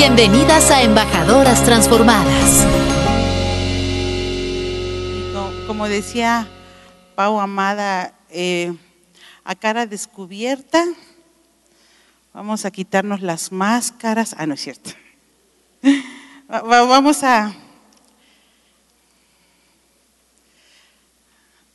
Bienvenidas 0.00 0.70
a 0.70 0.84
Embajadoras 0.84 1.64
Transformadas. 1.64 2.64
Como 5.66 5.88
decía 5.88 6.46
Pau 7.16 7.40
Amada, 7.40 8.14
eh, 8.30 8.72
a 9.42 9.56
cara 9.56 9.86
descubierta, 9.86 10.84
vamos 12.32 12.64
a 12.64 12.70
quitarnos 12.70 13.22
las 13.22 13.50
máscaras. 13.50 14.36
Ah, 14.38 14.46
no 14.46 14.54
es 14.54 14.60
cierto. 14.60 14.90
Vamos 16.48 17.24
a, 17.24 17.52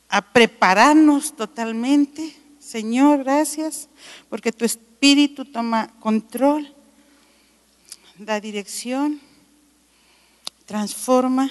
a 0.08 0.22
prepararnos 0.32 1.36
totalmente. 1.36 2.34
Señor, 2.58 3.22
gracias, 3.22 3.90
porque 4.30 4.50
tu 4.50 4.64
espíritu 4.64 5.44
toma 5.44 5.88
control 6.00 6.74
da 8.16 8.40
dirección, 8.40 9.20
transforma, 10.66 11.50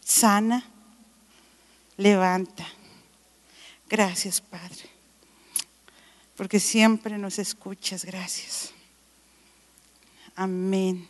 sana, 0.00 0.64
levanta. 1.96 2.66
Gracias, 3.88 4.40
Padre, 4.40 4.90
porque 6.36 6.60
siempre 6.60 7.18
nos 7.18 7.38
escuchas. 7.38 8.04
Gracias. 8.04 8.72
Amén 10.34 11.06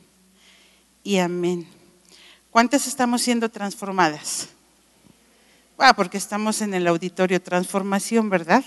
y 1.03 1.19
amén. 1.19 1.67
¿Cuántas 2.51 2.87
estamos 2.87 3.23
siendo 3.23 3.51
transformadas? 3.51 4.49
Ah, 5.79 5.95
porque 5.95 6.19
estamos 6.19 6.61
en 6.61 6.75
el 6.75 6.87
auditorio 6.87 7.41
transformación, 7.41 8.31
¿verdad? 8.31 8.65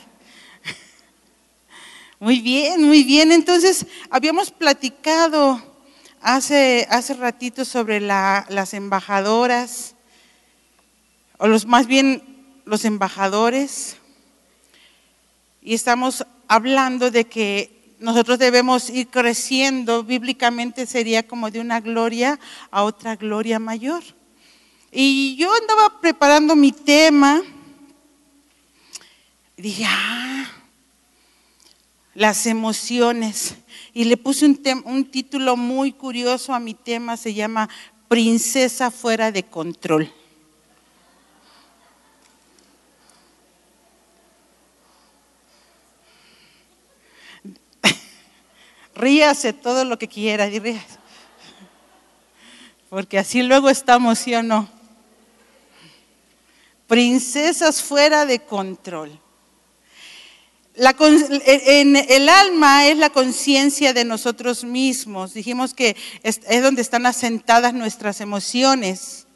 Muy 2.22 2.40
bien, 2.40 2.84
muy 2.84 3.04
bien. 3.04 3.32
Entonces, 3.32 3.88
habíamos 4.12 4.52
platicado 4.52 5.60
hace, 6.22 6.86
hace 6.92 7.16
ratito 7.16 7.66
sobre 7.66 8.00
las 8.00 8.76
embajadoras, 8.76 9.96
o 11.40 11.48
los 11.48 11.66
más 11.66 11.88
bien 11.88 12.22
los 12.64 12.86
embajadores, 12.86 13.98
y 15.64 15.74
estamos 15.74 16.24
hablando 16.48 17.10
de 17.10 17.26
que 17.26 17.96
nosotros 17.98 18.38
debemos 18.38 18.92
ir 18.92 19.08
creciendo, 19.08 20.04
bíblicamente 20.04 20.86
sería 20.86 21.28
como 21.28 21.50
de 21.50 21.60
una 21.60 21.80
gloria 21.80 22.40
a 22.70 22.84
otra 22.84 23.16
gloria 23.16 23.58
mayor. 23.58 24.04
Y 24.92 25.36
yo 25.38 25.52
andaba 25.56 26.00
preparando 26.00 26.56
mi 26.56 26.72
tema, 26.72 27.42
y 29.58 29.62
dije, 29.64 29.86
ah, 29.88 30.61
las 32.14 32.46
emociones. 32.46 33.56
Y 33.94 34.06
le 34.06 34.18
puse 34.18 34.46
un, 34.46 34.62
un, 34.86 35.10
título 35.10 35.56
muy 35.58 35.92
curioso 35.94 36.54
a 36.54 36.60
mi 36.60 36.74
tema, 36.74 37.18
se 37.18 37.34
llama 37.34 37.70
Princesa 38.08 38.92
fuera 38.92 39.32
de 39.32 39.44
control. 39.44 40.12
Ríase 48.96 49.54
todo 49.54 49.86
lo 49.86 49.98
que 49.98 50.08
quiera, 50.08 50.50
porque 52.90 53.18
así 53.18 53.42
luego 53.42 53.70
estamos, 53.70 54.20
¿sí 54.20 54.36
o 54.36 54.44
no? 54.44 54.70
Princesas 56.88 57.82
fuera 57.82 58.26
de 58.26 58.40
control 58.40 59.21
en 60.84 61.96
el 61.96 62.28
alma 62.28 62.88
es 62.88 62.98
la 62.98 63.12
conciencia 63.12 63.94
de 63.94 64.04
nosotros 64.04 64.64
mismos. 64.64 65.36
Dijimos 65.36 65.76
que 65.76 65.96
es, 66.24 66.42
donde 66.64 66.82
están 66.82 67.06
asentadas 67.06 67.76
nuestras 67.76 68.20
emociones, 68.20 69.28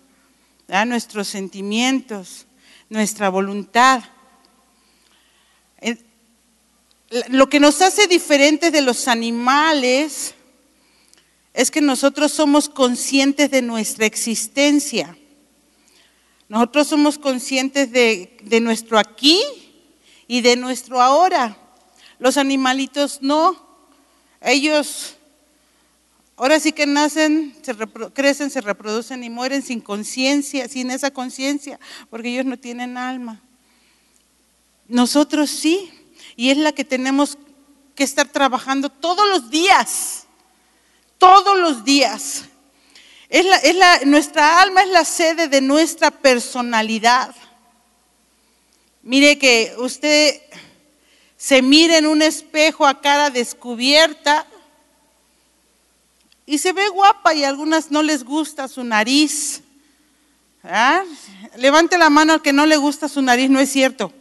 nuestros 0.87 1.27
sentimientos, 1.27 2.47
nuestra 2.89 3.29
voluntad. 3.29 4.03
Lo 7.29 7.47
que 7.47 7.59
nos 7.59 7.79
hace 7.83 8.07
diferentes 8.07 8.71
de 8.71 8.81
los 8.81 9.07
animales 9.07 10.33
es 11.53 11.69
que 11.69 11.79
nosotros 11.79 12.31
somos 12.31 12.67
conscientes 12.69 13.51
de 13.51 13.61
nuestra 13.61 14.07
existencia. 14.07 15.15
Nosotros 16.49 16.87
somos 16.87 17.19
conscientes 17.19 17.91
de 17.91 18.59
nuestro 18.61 18.97
aquí 18.97 19.43
y 20.27 20.41
de 20.41 20.55
nuestro 20.55 21.01
ahora. 21.01 21.57
Los 22.19 22.37
animalitos 22.37 23.19
no. 23.21 23.63
Ellos 24.41 25.15
ahora 26.37 26.59
sí 26.59 26.71
que 26.71 26.85
nacen, 26.85 27.55
se 27.61 27.75
crecen, 28.13 28.49
se 28.49 28.61
reproducen 28.61 29.23
y 29.23 29.29
mueren 29.29 29.61
sin 29.61 29.81
conciencia, 29.81 30.67
sin 30.67 30.91
esa 30.91 31.11
conciencia, 31.11 31.79
porque 32.09 32.29
ellos 32.29 32.45
no 32.45 32.57
tienen 32.57 32.97
alma. 32.97 33.41
Nosotros 34.87 35.49
sí, 35.49 35.91
y 36.35 36.49
es 36.49 36.57
la 36.57 36.71
que 36.71 36.85
tenemos 36.85 37.37
que 37.95 38.03
estar 38.03 38.27
trabajando 38.27 38.89
todos 38.89 39.27
los 39.29 39.49
días, 39.49 40.27
todos 41.17 41.57
los 41.57 41.83
días. 41.83 42.45
Es 43.29 43.45
la, 43.45 43.57
es 43.57 43.75
la, 43.75 43.99
nuestra 44.05 44.61
alma 44.61 44.83
es 44.83 44.89
la 44.89 45.05
sede 45.05 45.47
de 45.47 45.61
nuestra 45.61 46.11
personalidad. 46.11 47.33
Mire 49.05 49.37
que 49.37 49.71
usted 49.77 50.41
se 51.37 51.61
mire 51.61 51.99
en 51.99 52.07
un 52.07 52.23
espejo 52.23 52.87
a 52.87 53.01
cara 53.01 53.29
descubierta 53.29 54.47
y 56.47 56.57
se 56.57 56.73
ve 56.73 56.89
guapa 56.89 57.35
y 57.35 57.43
a 57.43 57.49
algunas 57.49 57.91
no 57.91 58.01
les 58.01 58.23
gusta 58.23 58.67
su 58.67 58.83
nariz. 58.83 59.61
Levante 61.55 61.99
la 61.99 62.09
mano 62.09 62.33
al 62.33 62.41
que 62.41 62.51
no 62.51 62.65
le 62.65 62.77
gusta 62.77 63.07
su 63.07 63.21
nariz, 63.21 63.47
no 63.47 63.59
es 63.59 63.71
cierto. 63.71 64.11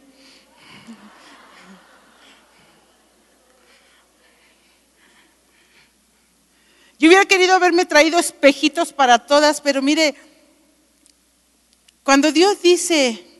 Yo 6.99 7.07
hubiera 7.07 7.25
querido 7.25 7.55
haberme 7.55 7.85
traído 7.85 8.19
espejitos 8.19 8.93
para 8.93 9.17
todas, 9.17 9.61
pero 9.61 9.81
mire, 9.81 10.13
cuando 12.03 12.31
Dios 12.31 12.61
dice, 12.61 13.34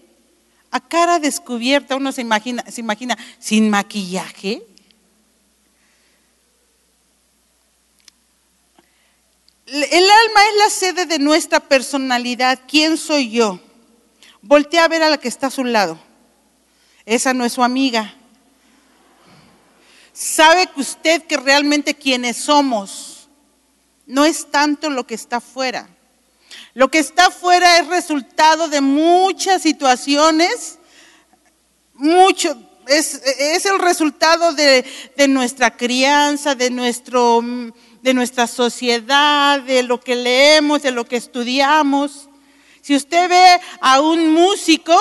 a 0.75 0.81
cara 0.81 1.19
descubierta, 1.19 1.95
uno 1.95 2.11
se 2.11 2.19
imagina, 2.19 2.61
se 2.69 2.81
imagina 2.81 3.17
sin 3.39 3.69
maquillaje. 3.69 4.61
El 9.65 10.09
alma 10.09 10.41
es 10.51 10.57
la 10.57 10.69
sede 10.69 11.05
de 11.05 11.17
nuestra 11.17 11.61
personalidad. 11.61 12.59
¿Quién 12.67 12.97
soy 12.97 13.31
yo? 13.31 13.61
Voltea 14.41 14.83
a 14.83 14.89
ver 14.89 15.01
a 15.01 15.09
la 15.09 15.17
que 15.17 15.29
está 15.29 15.47
a 15.47 15.49
su 15.49 15.63
lado. 15.63 15.97
Esa 17.05 17.33
no 17.33 17.45
es 17.45 17.53
su 17.53 17.63
amiga. 17.63 18.13
¿Sabe 20.11 20.67
que 20.67 20.81
usted 20.81 21.23
que 21.23 21.37
realmente 21.37 21.95
quienes 21.95 22.35
somos 22.35 23.29
no 24.05 24.25
es 24.25 24.51
tanto 24.51 24.89
lo 24.89 25.07
que 25.07 25.15
está 25.15 25.37
afuera? 25.37 25.87
Lo 26.73 26.89
que 26.89 26.99
está 26.99 27.27
afuera 27.27 27.79
es 27.79 27.87
resultado 27.87 28.67
de 28.67 28.81
muchas 28.81 29.61
situaciones, 29.61 30.79
mucho, 31.93 32.57
es, 32.87 33.65
el 33.65 33.79
resultado 33.79 34.53
de, 34.53 34.85
nuestra 35.27 35.75
crianza, 35.75 36.55
de, 36.55 36.69
nuestro, 36.69 37.41
de 38.01 38.13
nuestra 38.13 38.47
sociedad, 38.47 39.61
de 39.61 39.83
lo 39.83 39.99
que 39.99 40.15
leemos, 40.15 40.81
de 40.81 40.91
lo 40.91 41.05
que 41.05 41.15
estudiamos. 41.15 42.29
Si 42.81 42.95
usted 42.95 43.29
ve 43.29 43.61
a 43.81 44.01
un 44.01 44.31
músico, 44.31 44.97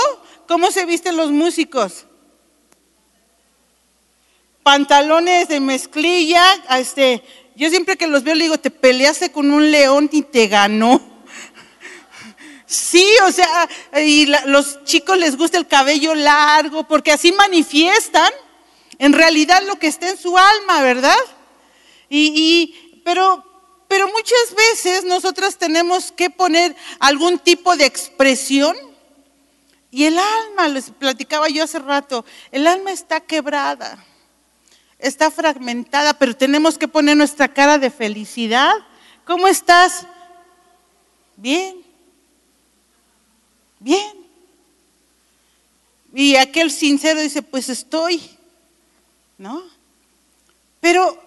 ¿cómo 0.48 0.70
se 0.70 0.86
visten 0.86 1.16
los 1.16 1.30
músicos? 1.30 2.06
Pantalones 4.62 5.48
de 5.48 5.60
mezclilla, 5.60 6.42
este, 6.78 7.22
yo 7.54 7.68
siempre 7.68 7.96
que 7.96 8.06
los 8.06 8.24
veo 8.24 8.34
le 8.34 8.44
digo, 8.44 8.58
te 8.58 8.70
peleaste 8.70 9.30
con 9.30 9.50
un 9.50 9.70
león 9.70 10.08
y 10.10 10.22
te 10.22 10.46
ganó. 10.46 11.13
Sí, 12.74 13.06
o 13.24 13.30
sea, 13.30 13.68
y 14.02 14.26
los 14.26 14.82
chicos 14.82 15.16
les 15.16 15.36
gusta 15.36 15.58
el 15.58 15.68
cabello 15.68 16.12
largo 16.14 16.82
porque 16.88 17.12
así 17.12 17.30
manifiestan 17.30 18.32
en 18.98 19.12
realidad 19.12 19.62
lo 19.64 19.76
que 19.76 19.86
está 19.86 20.10
en 20.10 20.18
su 20.18 20.36
alma, 20.36 20.82
¿verdad? 20.82 21.16
Y, 22.10 23.00
pero, 23.04 23.44
pero 23.86 24.08
muchas 24.08 24.56
veces 24.56 25.04
nosotras 25.04 25.56
tenemos 25.56 26.10
que 26.10 26.30
poner 26.30 26.74
algún 26.98 27.38
tipo 27.38 27.76
de 27.76 27.86
expresión 27.86 28.76
y 29.92 30.06
el 30.06 30.18
alma, 30.18 30.66
les 30.66 30.90
platicaba 30.90 31.48
yo 31.48 31.62
hace 31.62 31.78
rato, 31.78 32.24
el 32.50 32.66
alma 32.66 32.90
está 32.90 33.20
quebrada, 33.20 34.04
está 34.98 35.30
fragmentada, 35.30 36.18
pero 36.18 36.36
tenemos 36.36 36.76
que 36.76 36.88
poner 36.88 37.16
nuestra 37.16 37.46
cara 37.46 37.78
de 37.78 37.90
felicidad. 37.90 38.72
¿Cómo 39.24 39.46
estás? 39.46 40.06
Bien. 41.36 41.83
Bien. 43.84 44.16
Y 46.14 46.36
aquel 46.36 46.70
sincero 46.70 47.20
dice, 47.20 47.42
pues 47.42 47.68
estoy, 47.68 48.18
¿no? 49.36 49.62
Pero 50.80 51.22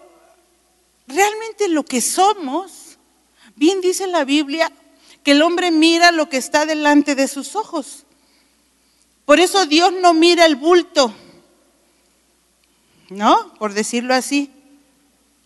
realmente 1.06 1.68
lo 1.68 1.86
que 1.86 2.02
somos, 2.02 2.98
bien 3.56 3.80
dice 3.80 4.08
la 4.08 4.26
Biblia, 4.26 4.72
que 5.22 5.34
el 5.34 5.44
hombre 5.44 5.70
mira 5.70 6.12
lo 6.12 6.30
que 6.30 6.38
está 6.38 6.66
delante 6.66 7.14
de 7.14 7.28
sus 7.28 7.56
ojos. 7.56 8.06
Por 9.26 9.40
eso 9.40 9.68
Dios 9.68 9.94
no 10.02 10.16
mira 10.16 10.48
el 10.48 10.56
bulto, 10.56 11.14
¿no? 13.10 13.54
Por 13.60 13.74
decirlo 13.74 14.16
así. 14.16 14.50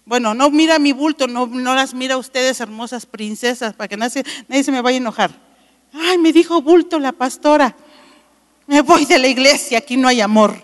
Bueno, 0.06 0.34
no 0.34 0.50
mira 0.50 0.80
mi 0.80 0.94
bulto, 0.94 1.28
no, 1.28 1.46
no 1.46 1.76
las 1.76 1.94
mira 1.94 2.16
ustedes, 2.18 2.62
hermosas 2.62 3.06
princesas, 3.06 3.74
para 3.74 3.90
que 3.90 3.98
nadie, 3.98 4.24
nadie 4.48 4.64
se 4.64 4.72
me 4.72 4.80
vaya 4.80 4.96
a 4.96 5.02
enojar. 5.02 5.51
Ay, 5.94 6.18
me 6.18 6.32
dijo 6.32 6.62
bulto 6.62 7.00
la 7.00 7.12
pastora. 7.12 7.76
Me 8.68 8.82
voy 8.82 9.06
de 9.06 9.20
la 9.20 9.28
iglesia, 9.28 9.80
aquí 9.80 9.98
no 9.98 10.08
hay 10.08 10.22
amor. 10.22 10.64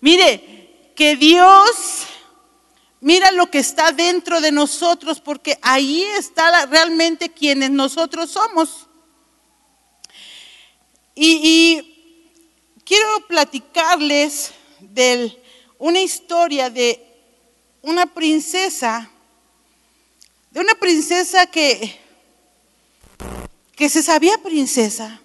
Mire, 0.00 0.92
que 0.94 1.16
Dios 1.16 2.06
mira 3.00 3.30
lo 3.32 3.50
que 3.50 3.58
está 3.58 3.92
dentro 3.92 4.40
de 4.40 4.52
nosotros, 4.52 5.20
porque 5.20 5.58
ahí 5.62 6.02
está 6.18 6.66
realmente 6.66 7.30
quienes 7.30 7.70
nosotros 7.70 8.30
somos. 8.30 8.86
Y, 11.14 11.86
quiero 12.84 13.26
platicarles 13.28 14.52
de 14.80 15.40
una 15.78 16.00
historia 16.00 16.70
de 16.70 17.06
una 17.82 18.06
princesa, 18.06 19.10
de 20.50 20.60
una 20.60 20.74
princesa 20.74 21.46
que, 21.46 22.00
que 23.80 23.88
se 23.88 24.02
sabía 24.02 24.36
princesa, 24.36 25.22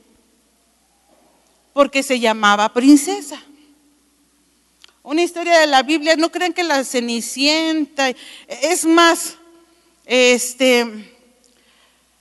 porque 1.74 2.04
se 2.04 2.22
llamaba 2.22 2.72
princesa. 2.72 3.38
Una 5.04 5.24
historia 5.24 5.60
de 5.60 5.68
la 5.68 5.84
Biblia, 5.84 6.16
no 6.16 6.32
crean 6.32 6.54
que 6.54 6.64
la 6.64 6.86
cenicienta, 6.86 8.14
es 8.48 8.86
más, 8.86 9.36
este, 10.06 10.88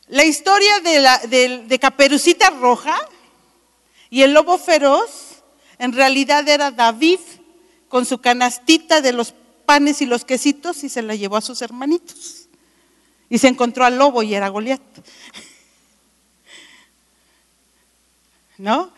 la 0.09 0.25
historia 0.25 0.81
de, 0.81 0.99
la, 0.99 1.19
de 1.19 1.79
Caperucita 1.79 2.51
Roja 2.51 2.99
y 4.11 4.23
el 4.23 4.33
lobo 4.33 4.59
feroz, 4.59 5.45
en 5.79 5.93
realidad 5.93 6.49
era 6.49 6.73
David 6.73 7.21
con 7.89 8.05
su 8.05 8.19
canastita 8.19 9.01
de 9.01 9.13
los 9.13 9.35
panes 9.67 10.03
y 10.03 10.07
los 10.07 10.25
quesitos 10.25 10.83
y 10.83 10.89
se 10.89 11.03
la 11.03 11.15
llevó 11.15 11.37
a 11.37 11.43
sus 11.43 11.63
hermanitos. 11.63 12.49
Y 13.31 13.39
se 13.39 13.47
encontró 13.47 13.85
al 13.85 13.99
lobo 13.99 14.25
y 14.25 14.35
era 14.35 14.49
Goliat. 14.49 14.83
¿No? 18.59 18.93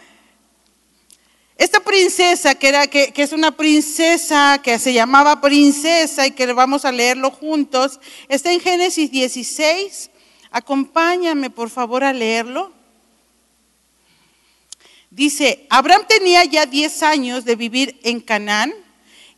Esta 1.57 1.81
princesa, 1.81 2.55
que, 2.55 2.69
era, 2.69 2.87
que, 2.87 3.13
que, 3.13 3.23
es 3.23 3.33
una 3.33 3.57
princesa, 3.57 4.61
que 4.63 4.79
se 4.79 4.93
llamaba 4.93 5.41
princesa 5.41 6.27
y 6.27 6.33
que 6.33 6.53
vamos 6.53 6.85
a 6.85 6.93
leerlo 6.93 7.31
juntos, 7.31 7.99
está 8.29 8.53
en 8.53 8.61
Génesis 8.61 9.11
16. 9.11 10.11
Acompáñame 10.51 11.49
por 11.49 11.71
favor 11.71 12.05
a 12.05 12.13
leerlo. 12.13 12.73
Dice, 15.11 15.67
Abraham 15.71 16.03
tenía 16.07 16.45
ya 16.45 16.67
10 16.67 17.03
años 17.03 17.45
de 17.47 17.57
vivir 17.57 17.99
en 18.03 18.21
Canaán 18.21 18.75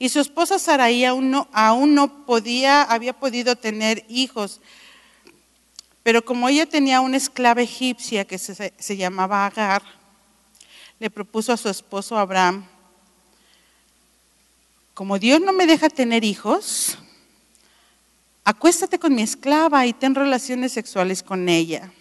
y 0.00 0.08
su 0.08 0.18
esposa 0.18 0.58
Sarai 0.58 1.04
aún 1.04 1.30
no, 1.30 1.48
aún 1.52 1.94
no 1.94 2.26
podía, 2.26 2.82
había 2.82 3.12
podido 3.12 3.54
tener 3.54 4.04
hijos. 4.08 4.60
Pero 6.02 6.24
como 6.24 6.48
ella 6.48 6.66
tenía 6.66 7.00
una 7.00 7.16
esclava 7.16 7.62
egipcia 7.62 8.24
que 8.24 8.38
se, 8.38 8.72
se 8.76 8.96
llamaba 8.96 9.46
Agar, 9.46 9.82
le 10.98 11.10
propuso 11.10 11.52
a 11.52 11.56
su 11.56 11.68
esposo 11.68 12.18
Abraham, 12.18 12.66
como 14.94 15.18
Dios 15.18 15.40
no 15.40 15.52
me 15.52 15.66
deja 15.66 15.88
tener 15.88 16.24
hijos, 16.24 16.98
acuéstate 18.44 18.98
con 18.98 19.14
mi 19.14 19.22
esclava 19.22 19.86
y 19.86 19.92
ten 19.92 20.14
relaciones 20.14 20.72
sexuales 20.72 21.22
con 21.22 21.48
ella. 21.48 21.92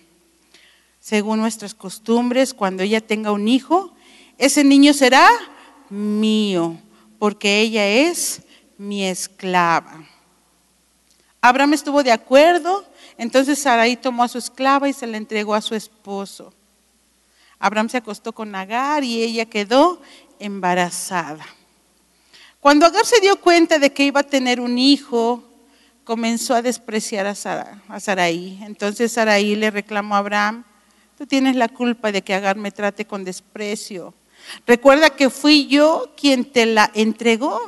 Según 1.00 1.40
nuestras 1.40 1.76
costumbres, 1.76 2.56
cuando 2.56 2.82
ella 2.82 3.00
tenga 3.00 3.32
un 3.32 3.48
hijo, 3.48 3.94
ese 4.40 4.64
niño 4.64 4.94
será 4.94 5.30
mío 5.90 6.80
porque 7.20 7.62
ella 7.62 7.88
es 7.88 8.42
mi 8.80 9.06
esclava. 9.06 10.08
Abraham 11.40 11.74
estuvo 11.74 12.02
de 12.02 12.12
acuerdo, 12.12 12.84
entonces 13.18 13.60
Sarai 13.60 13.96
tomó 13.96 14.24
a 14.24 14.28
su 14.28 14.40
esclava 14.40 14.90
y 14.90 14.94
se 14.94 15.06
la 15.06 15.18
entregó 15.18 15.54
a 15.54 15.62
su 15.62 15.76
esposo. 15.76 16.52
Abraham 17.60 17.90
se 17.90 17.98
acostó 17.98 18.34
con 18.34 18.54
Agar 18.56 19.04
y 19.04 19.22
ella 19.24 19.46
quedó 19.46 20.02
embarazada. 20.40 21.46
Cuando 22.60 22.86
Agar 22.86 23.06
se 23.06 23.20
dio 23.20 23.40
cuenta 23.40 23.80
de 23.80 23.92
que 23.92 24.04
iba 24.04 24.22
a 24.22 24.24
tener 24.24 24.60
un 24.60 24.78
hijo, 24.78 25.44
comenzó 26.04 26.56
a 26.56 26.62
despreciar 26.62 27.28
a, 27.28 27.36
Sarai. 27.36 28.60
Entonces 28.64 29.12
Sarai 29.12 29.56
le 29.56 29.72
reclamó 29.72 30.16
a 30.16 30.20
Abraham, 30.20 30.64
tú 31.18 31.26
tienes 31.26 31.56
la 31.56 31.68
culpa 31.68 32.12
de 32.12 32.22
que 32.22 32.34
Agar 32.34 32.58
me 32.58 32.72
trate 32.72 33.06
con 33.06 33.24
desprecio 33.24 34.14
Recuerda 34.66 35.10
que 35.10 35.30
fui 35.30 35.68
yo 35.68 36.14
quien 36.16 36.46
te 36.46 36.66
la 36.66 36.92
entregó. 36.94 37.60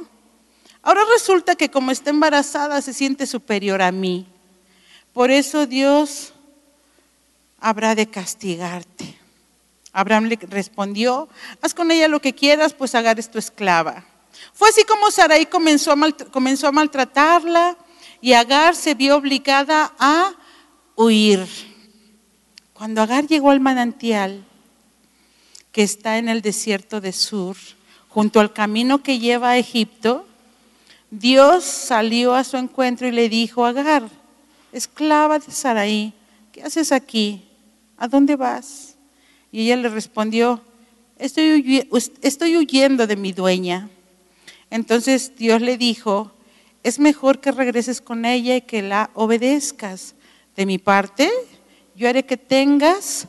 Ahora 0.82 1.02
resulta 1.14 1.56
que 1.56 1.70
como 1.70 1.92
está 1.92 2.10
embarazada 2.10 2.82
se 2.82 2.94
siente 2.94 3.26
superior 3.26 3.82
a 3.82 3.92
mí. 3.92 4.28
Por 5.14 5.32
eso 5.32 5.66
Dios 5.66 6.34
habrá 7.60 7.96
de 7.96 8.08
castigarte. 8.08 9.19
Abraham 9.92 10.26
le 10.26 10.36
respondió, 10.36 11.30
haz 11.62 11.74
con 11.74 11.92
ella 11.92 12.08
lo 12.08 12.22
que 12.22 12.34
quieras, 12.34 12.74
pues 12.74 12.96
Agar 12.96 13.20
es 13.20 13.30
tu 13.30 13.40
esclava. 13.40 14.06
Fue 14.54 14.70
así 14.70 14.84
como 14.84 15.12
Sarai 15.12 15.46
comenzó 15.46 15.92
a, 15.92 16.12
comenzó 16.32 16.68
a 16.68 16.72
maltratarla 16.72 17.78
y 18.22 18.34
Agar 18.34 18.76
se 18.76 18.94
vio 18.94 19.18
obligada 19.18 19.94
a 19.98 20.34
huir. 20.96 21.46
Cuando 22.74 23.02
Agar 23.02 23.28
llegó 23.28 23.52
al 23.52 23.60
manantial, 23.60 24.46
que 25.72 25.84
está 25.84 26.18
en 26.18 26.30
el 26.30 26.42
desierto 26.42 27.02
de 27.02 27.12
Sur, 27.12 27.56
junto 28.10 28.40
al 28.40 28.54
camino 28.54 29.04
que 29.04 29.20
lleva 29.20 29.52
a 29.52 29.58
Egipto, 29.58 30.26
Dios 31.12 31.64
salió 31.64 32.36
a 32.36 32.44
su 32.44 32.58
encuentro 32.58 33.08
y 33.08 33.12
le 33.12 33.30
dijo, 33.30 33.66
Agar, 33.66 34.08
esclava 34.72 35.40
de 35.40 35.52
Saraí, 35.52 36.14
¿qué 36.52 36.64
haces 36.64 36.92
aquí? 36.92 37.48
¿A 37.98 38.08
dónde 38.08 38.36
vas? 38.36 38.89
Y 39.51 39.66
ella 39.66 39.78
le 39.78 39.90
respondió, 39.90 40.62
estoy, 41.18 41.88
estoy 42.22 42.57
huyendo 42.57 43.07
de 43.07 43.16
mi 43.16 43.31
dueña. 43.31 43.90
Entonces 44.69 45.34
Dios 45.36 45.62
le 45.62 45.78
dijo, 45.78 46.31
es 46.84 47.00
mejor 47.00 47.40
que 47.40 47.51
regreses 47.51 48.01
con 48.01 48.25
ella 48.25 48.56
y 48.56 48.62
que 48.62 48.81
la 48.81 49.10
obedezcas. 49.13 50.16
De 50.56 50.66
mi 50.66 50.78
parte, 50.78 51.30
yo 51.95 52.09
haré 52.09 52.26
que 52.26 52.38
tengas 52.38 53.28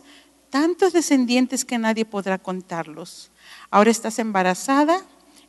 tantos 0.51 0.93
descendientes 0.93 1.65
que 1.65 1.79
nadie 1.79 2.05
podrá 2.05 2.39
contarlos. 2.39 3.31
Ahora 3.71 3.91
estás 3.91 4.19
embarazada 4.19 5.03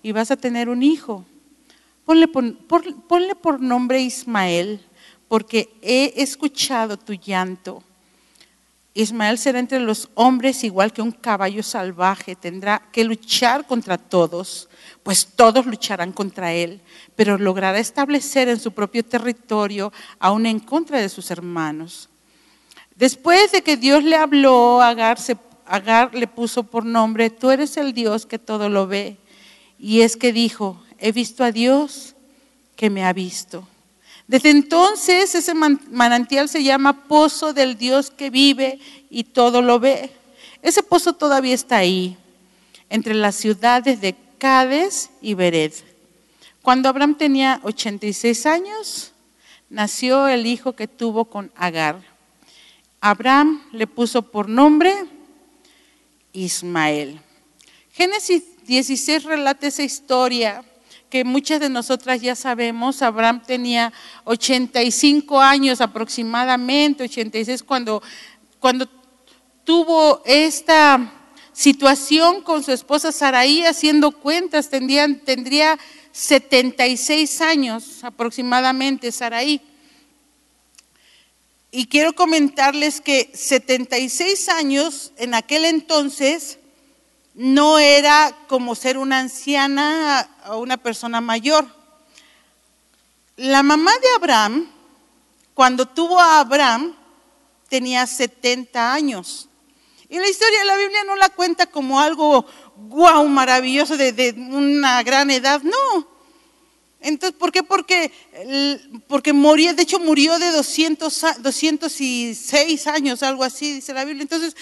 y 0.03 0.11
vas 0.11 0.31
a 0.31 0.37
tener 0.37 0.69
un 0.69 0.83
hijo. 0.83 1.25
Ponle 2.05 2.27
por, 2.27 3.61
nombre 3.61 4.01
Ismael, 4.01 4.81
porque 5.27 5.69
he 5.81 6.13
escuchado 6.21 6.97
tu 6.97 7.13
llanto. 7.13 7.83
Ismael 8.93 9.37
será 9.37 9.59
entre 9.59 9.79
los 9.79 10.09
hombres 10.15 10.63
igual 10.65 10.91
que 10.91 11.01
un 11.01 11.11
caballo 11.11 11.63
salvaje, 11.63 12.35
tendrá 12.35 12.81
que 12.91 13.05
luchar 13.05 13.65
contra 13.65 13.97
todos, 13.97 14.67
pues 15.01 15.25
todos 15.25 15.65
lucharán 15.65 16.11
contra 16.11 16.51
él, 16.51 16.81
pero 17.15 17.37
logrará 17.37 17.79
establecer 17.79 18.49
en 18.49 18.59
su 18.59 18.73
propio 18.73 19.03
territorio, 19.05 19.93
aún 20.19 20.45
en 20.45 20.59
contra 20.59 20.99
de 20.99 21.07
sus 21.07 21.31
hermanos. 21.31 22.09
Después 22.95 23.53
de 23.53 23.61
que 23.63 23.77
Dios 23.77 24.03
le 24.03 24.17
habló, 24.17 24.81
Agar, 24.81 25.17
Agar 25.65 26.13
le 26.13 26.27
puso 26.27 26.63
por 26.63 26.85
nombre, 26.85 27.29
tú 27.29 27.49
eres 27.49 27.77
el 27.77 27.93
Dios 27.93 28.25
que 28.25 28.39
todo 28.39 28.67
lo 28.67 28.87
ve. 28.87 29.17
Y 29.79 30.01
es 30.01 30.17
que 30.17 30.33
dijo, 30.33 30.83
he 30.99 31.11
visto 31.11 31.43
a 31.43 31.51
Dios 31.51 32.13
que 32.75 32.89
me 32.89 33.05
ha 33.05 33.13
visto. 33.13 33.67
Desde 34.31 34.49
entonces 34.49 35.35
ese 35.35 35.53
manantial 35.53 36.47
se 36.47 36.63
llama 36.63 37.03
pozo 37.03 37.51
del 37.51 37.77
Dios 37.77 38.09
que 38.09 38.29
vive 38.29 38.79
y 39.09 39.25
todo 39.25 39.61
lo 39.61 39.77
ve. 39.77 40.09
Ese 40.61 40.83
pozo 40.83 41.11
todavía 41.11 41.53
está 41.53 41.75
ahí, 41.75 42.15
entre 42.89 43.13
las 43.13 43.35
ciudades 43.35 43.99
de 43.99 44.15
Cades 44.37 45.09
y 45.21 45.33
Bered. 45.33 45.73
Cuando 46.61 46.87
Abraham 46.87 47.17
tenía 47.17 47.59
86 47.63 48.45
años, 48.45 49.11
nació 49.69 50.29
el 50.29 50.45
hijo 50.45 50.77
que 50.77 50.87
tuvo 50.87 51.25
con 51.25 51.51
Agar. 51.57 52.01
Abraham 53.01 53.61
le 53.73 53.85
puso 53.85 54.21
por 54.21 54.47
nombre 54.47 54.95
Ismael. 56.31 57.19
Génesis 57.91 58.43
16 58.65 59.25
relata 59.25 59.67
esa 59.67 59.83
historia 59.83 60.63
que 61.11 61.25
muchas 61.25 61.59
de 61.59 61.69
nosotras 61.69 62.21
ya 62.21 62.35
sabemos. 62.35 63.01
Abraham 63.01 63.43
tenía 63.45 63.91
85 64.23 65.39
años 65.41 65.81
aproximadamente, 65.81 67.03
86, 67.03 67.61
cuando, 67.61 68.01
cuando 68.59 68.87
tuvo 69.65 70.21
esta 70.25 71.13
situación 71.51 72.41
con 72.41 72.63
su 72.63 72.71
esposa 72.71 73.11
Saraí 73.11 73.63
haciendo 73.65 74.11
cuentas, 74.11 74.69
tendría, 74.69 75.05
tendría 75.25 75.77
76 76.13 77.41
años 77.41 78.03
aproximadamente, 78.05 79.11
Saraí. 79.11 79.61
Y 81.71 81.87
quiero 81.87 82.13
comentarles 82.13 83.01
que 83.01 83.31
76 83.33 84.47
años 84.47 85.11
en 85.17 85.33
aquel 85.33 85.65
entonces 85.65 86.57
no 87.33 87.79
era 87.79 88.35
como 88.47 88.75
ser 88.75 88.97
una 88.97 89.19
anciana 89.19 90.29
o 90.47 90.57
una 90.57 90.77
persona 90.77 91.21
mayor. 91.21 91.65
La 93.37 93.63
mamá 93.63 93.91
de 93.99 94.07
Abraham, 94.17 94.69
cuando 95.53 95.87
tuvo 95.87 96.19
a 96.19 96.39
Abraham, 96.39 96.95
tenía 97.69 98.05
70 98.05 98.93
años. 98.93 99.47
Y 100.09 100.19
la 100.19 100.27
historia 100.27 100.59
de 100.59 100.65
la 100.65 100.75
Biblia 100.75 101.03
no 101.05 101.15
la 101.15 101.29
cuenta 101.29 101.67
como 101.67 102.01
algo 102.01 102.45
guau, 102.75 103.27
maravilloso 103.27 103.95
de, 103.95 104.35
una 104.37 105.01
gran 105.03 105.31
edad, 105.31 105.61
no. 105.61 106.07
Entonces, 106.99 107.37
¿por 107.39 107.51
qué? 107.51 107.63
Porque, 107.63 108.11
porque 109.07 109.31
moría, 109.31 109.73
de 109.73 109.83
hecho 109.83 109.99
murió 109.99 110.37
de 110.37 110.51
200, 110.51 111.25
206 111.39 112.87
años, 112.87 113.23
algo 113.23 113.43
así, 113.43 113.73
dice 113.75 113.93
la 113.93 114.03
Biblia. 114.03 114.23
Entonces, 114.23 114.55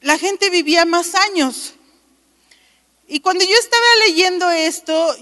la 0.00 0.18
gente 0.18 0.50
vivía 0.50 0.84
más 0.84 1.14
años. 1.14 1.74
Y 3.06 3.20
cuando 3.20 3.44
yo 3.44 3.56
estaba 3.58 3.86
leyendo 4.06 4.50
esto, 4.50 5.16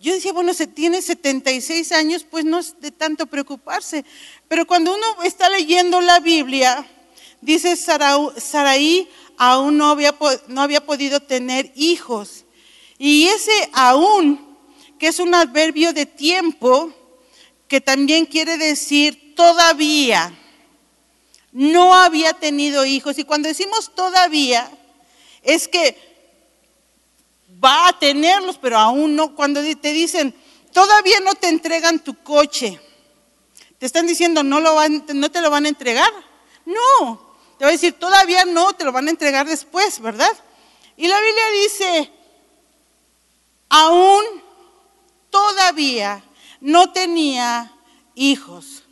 yo 0.00 0.14
decía, 0.14 0.32
bueno, 0.32 0.54
se 0.54 0.66
tiene 0.66 1.02
76 1.02 1.92
años, 1.92 2.24
pues 2.28 2.44
no 2.44 2.58
es 2.58 2.80
de 2.80 2.90
tanto 2.90 3.26
preocuparse. 3.26 4.04
Pero 4.48 4.66
cuando 4.66 4.94
uno 4.94 5.22
está 5.24 5.48
leyendo 5.48 6.00
la 6.00 6.20
Biblia, 6.20 6.86
dice 7.40 7.76
Saraí 7.76 9.08
aún 9.36 9.78
no 9.78 9.90
había, 9.90 10.14
no 10.48 10.62
había 10.62 10.84
podido 10.84 11.20
tener 11.20 11.72
hijos. 11.74 12.44
Y 12.98 13.28
ese 13.28 13.70
aún 13.72 14.52
que 14.98 15.08
es 15.08 15.18
un 15.18 15.34
adverbio 15.34 15.92
de 15.92 16.06
tiempo 16.06 16.92
que 17.66 17.80
también 17.80 18.26
quiere 18.26 18.56
decir 18.56 19.34
todavía. 19.34 20.32
No 21.52 21.94
había 21.94 22.32
tenido 22.32 22.84
hijos. 22.84 23.18
Y 23.18 23.24
cuando 23.24 23.48
decimos 23.48 23.94
todavía, 23.94 24.70
es 25.42 25.68
que 25.68 25.96
va 27.62 27.88
a 27.88 27.98
tenerlos, 27.98 28.58
pero 28.58 28.78
aún 28.78 29.14
no. 29.14 29.34
Cuando 29.34 29.60
te 29.76 29.92
dicen, 29.92 30.34
todavía 30.72 31.20
no 31.20 31.34
te 31.34 31.48
entregan 31.48 32.00
tu 32.00 32.14
coche, 32.22 32.80
te 33.78 33.86
están 33.86 34.06
diciendo, 34.06 34.42
no, 34.42 34.58
te 34.58 35.40
lo 35.40 35.50
van 35.50 35.64
a 35.64 35.68
entregar. 35.68 36.12
No, 36.64 37.34
te 37.58 37.64
va 37.64 37.70
a 37.70 37.72
decir, 37.72 37.94
todavía 37.94 38.44
no, 38.44 38.72
te 38.72 38.84
lo 38.84 38.92
van 38.92 39.08
a 39.08 39.10
entregar 39.10 39.46
después, 39.46 40.00
¿verdad? 40.00 40.30
Y 40.96 41.08
la 41.08 41.20
Biblia 41.20 41.44
dice, 41.62 42.12
aún 43.68 44.22
todavía 45.30 46.22
no 46.60 46.92
tenía 46.92 47.72
hijos. 48.14 48.84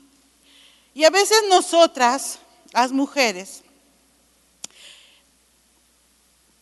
Y 0.92 1.04
a 1.04 1.10
veces 1.10 1.40
nosotras, 1.48 2.40
las 2.72 2.92
mujeres, 2.92 3.62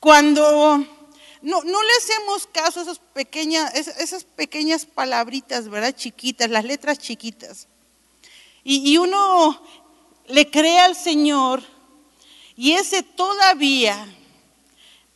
cuando 0.00 0.78
no, 1.42 1.62
le 1.62 1.92
hacemos 1.98 2.46
caso 2.46 2.80
a 2.80 2.82
esas 2.82 2.98
pequeñas, 2.98 3.74
esas 3.74 4.24
pequeñas 4.24 4.86
palabritas, 4.86 5.68
¿verdad? 5.68 5.94
Chiquitas, 5.94 6.50
las 6.50 6.64
letras 6.64 6.98
chiquitas. 6.98 7.66
Y, 8.64 8.92
y 8.92 8.98
uno 8.98 9.62
le 10.26 10.50
cree 10.50 10.78
al 10.78 10.94
Señor 10.94 11.62
y 12.56 12.72
ese 12.72 13.02
todavía 13.02 14.06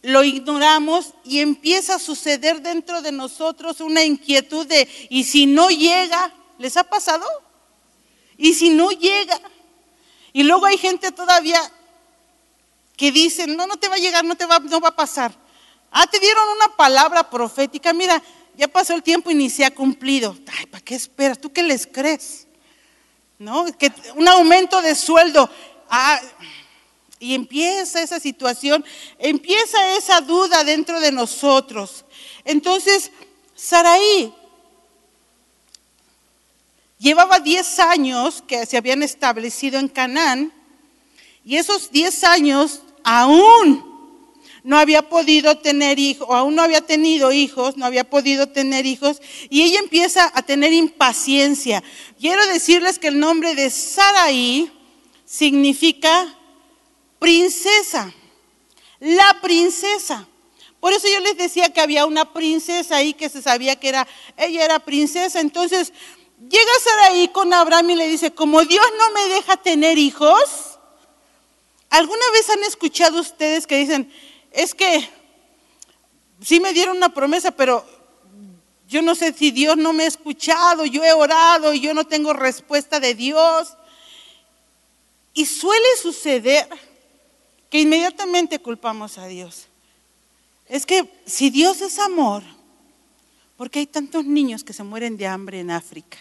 lo 0.03 0.25
ignoramos 0.25 1.15
y 1.25 1.41
empieza 1.41 1.97
a 1.97 1.99
suceder 1.99 2.61
dentro 2.61 3.03
de 3.03 3.13
nosotros 3.13 3.81
una 3.81 4.05
inquietud 4.05 4.67
de, 4.67 4.89
¿y 5.11 5.25
si 5.25 5.47
no 5.47 5.69
llega? 5.71 6.35
¿Les 6.59 6.77
ha 6.77 6.85
pasado? 6.85 7.27
¿Y 8.37 8.55
si 8.55 8.71
no 8.71 8.91
llega? 8.91 9.41
Y 10.33 10.43
luego 10.43 10.67
hay 10.67 10.79
gente 10.79 11.13
todavía 11.13 11.61
que 12.97 13.13
dice, 13.13 13.47
no, 13.47 13.67
no 13.67 13.77
te 13.77 13.89
va 13.89 13.97
a 13.97 13.99
llegar, 13.99 14.25
no 14.25 14.37
te 14.37 14.47
va, 14.47 14.59
no 14.59 14.81
va 14.81 14.89
a 14.89 14.97
pasar. 14.97 15.35
Ah, 15.91 16.07
te 16.07 16.19
dieron 16.19 16.49
una 16.57 16.69
palabra 16.77 17.29
profética, 17.29 17.93
mira, 17.93 18.23
ya 18.57 18.69
pasó 18.69 18.95
el 18.95 19.03
tiempo 19.03 19.31
y 19.31 19.35
ni 19.35 19.51
se 19.51 19.65
ha 19.65 19.75
cumplido. 19.75 20.37
Ay, 20.59 20.67
¿para 20.67 20.85
qué 20.85 20.95
esperas? 20.95 21.39
¿Tú 21.39 21.53
qué 21.53 21.63
les 21.63 21.87
crees? 21.87 22.47
¿No? 23.39 23.67
Que 23.77 23.93
un 24.15 24.29
aumento 24.29 24.81
de 24.81 24.95
sueldo. 24.95 25.49
Ah, 25.91 26.21
y 27.19 27.35
empieza 27.35 28.03
esa 28.03 28.19
situación, 28.19 28.85
empieza 29.19 29.97
esa 29.97 30.21
duda 30.21 30.65
dentro 30.65 31.01
de 31.01 31.13
nosotros. 31.13 32.05
Entonces, 32.45 33.13
Saraí 33.55 34.35
llevaba 37.03 37.41
10 37.41 37.81
años 37.81 38.45
que 38.47 38.65
se 38.65 38.77
habían 38.77 39.03
establecido 39.03 39.79
en 39.81 39.89
Canaán 39.89 40.53
y 41.45 41.57
esos 41.57 41.91
10 41.91 42.25
años 42.25 42.83
aún 43.03 43.91
no 44.63 44.79
había 44.79 45.09
podido 45.09 45.59
tener 45.59 45.99
hijos, 45.99 46.29
aún 46.31 46.55
no 46.55 46.63
había 46.63 46.81
tenido 46.81 47.33
hijos, 47.33 47.77
no 47.77 47.85
había 47.85 48.09
podido 48.09 48.49
tener 48.49 48.87
hijos, 48.87 49.21
y 49.51 49.63
ella 49.63 49.81
empieza 49.81 50.31
a 50.33 50.43
tener 50.43 50.73
impaciencia. 50.73 51.83
Quiero 52.21 52.47
decirles 52.47 53.01
que 53.01 53.09
el 53.09 53.19
nombre 53.19 53.57
de 53.57 53.71
Saraí 53.71 54.71
significa 55.25 56.33
princesa, 57.19 58.15
la 59.01 59.41
princesa. 59.43 60.29
Por 60.79 60.93
eso 60.93 61.09
yo 61.13 61.19
les 61.19 61.37
decía 61.37 61.73
que 61.73 61.81
había 61.81 62.07
una 62.07 62.33
princesa 62.33 62.97
ahí 62.97 63.15
que 63.15 63.29
se 63.29 63.43
sabía 63.43 63.75
que 63.75 63.89
era, 63.89 64.07
ella 64.37 64.65
era 64.65 64.79
princesa. 64.79 65.41
Entonces 65.41 65.93
llega 66.49 67.07
ahí 67.07 67.29
con 67.29 67.53
Abraham 67.53 67.91
y 67.91 67.95
le 67.97 68.09
dice, 68.09 68.33
como 68.33 68.65
Dios 68.65 68.85
no 68.99 69.11
me 69.13 69.29
deja 69.29 69.57
tener 69.57 69.99
hijos, 69.99 70.79
¿alguna 71.91 72.31
vez 72.33 72.51
han 72.51 72.63
escuchado 72.65 73.21
ustedes 73.21 73.67
que 73.67 73.79
dicen, 73.79 74.13
es 74.51 74.75
que 74.75 75.09
sí 76.41 76.61
me 76.61 76.73
dieron 76.73 76.97
una 76.97 77.13
promesa, 77.13 77.51
pero 77.51 77.85
yo 78.89 79.03
no 79.03 79.15
sé 79.15 79.33
si 79.33 79.51
Dios 79.51 79.77
no 79.77 79.93
me 79.93 80.05
ha 80.05 80.09
escuchado, 80.09 80.85
yo 80.85 81.05
he 81.05 81.13
orado 81.13 81.73
y 81.73 81.81
yo 81.81 81.95
no 81.95 82.05
tengo 82.05 82.33
respuesta 82.33 83.01
de 83.01 83.15
Dios? 83.15 83.77
Y 85.35 85.47
suele 85.47 85.87
suceder 86.01 86.69
que 87.71 87.81
inmediatamente 87.81 88.59
culpamos 88.59 89.17
a 89.17 89.27
Dios. 89.27 89.67
Es 90.69 90.85
que 90.85 91.11
si 91.25 91.49
Dios 91.49 91.81
es 91.81 91.99
amor, 91.99 92.43
¿por 93.57 93.71
qué 93.71 93.79
hay 93.79 93.87
tantos 93.87 94.27
niños 94.27 94.63
que 94.63 94.75
se 94.75 94.83
mueren 94.83 95.17
de 95.17 95.27
hambre 95.27 95.61
en 95.61 95.71
África? 95.71 96.19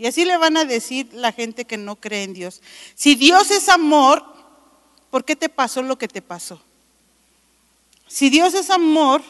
Y 0.00 0.06
así 0.06 0.24
le 0.24 0.38
van 0.38 0.56
a 0.56 0.64
decir 0.64 1.10
la 1.12 1.30
gente 1.30 1.66
que 1.66 1.76
no 1.76 1.94
cree 1.94 2.22
en 2.22 2.32
Dios. 2.32 2.62
Si 2.94 3.16
Dios 3.16 3.50
es 3.50 3.68
amor, 3.68 4.24
¿por 5.10 5.26
qué 5.26 5.36
te 5.36 5.50
pasó 5.50 5.82
lo 5.82 5.98
que 5.98 6.08
te 6.08 6.22
pasó? 6.22 6.58
Si 8.08 8.30
Dios 8.30 8.54
es 8.54 8.70
amor, 8.70 9.20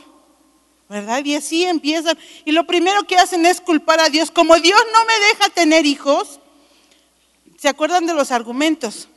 ¿verdad? 0.89 1.25
Y 1.25 1.35
así 1.35 1.65
empiezan. 1.65 2.17
Y 2.45 2.53
lo 2.53 2.69
primero 2.69 3.03
que 3.03 3.17
hacen 3.17 3.47
es 3.47 3.61
culpar 3.61 3.99
a 3.99 4.11
Dios. 4.11 4.31
Como 4.31 4.57
Dios 4.61 4.81
no 4.93 5.05
me 5.07 5.19
deja 5.27 5.49
tener 5.49 5.87
hijos, 5.87 6.39
¿se 7.59 7.69
acuerdan 7.69 8.07
de 8.07 8.15
los 8.15 8.31
argumentos? 8.31 9.09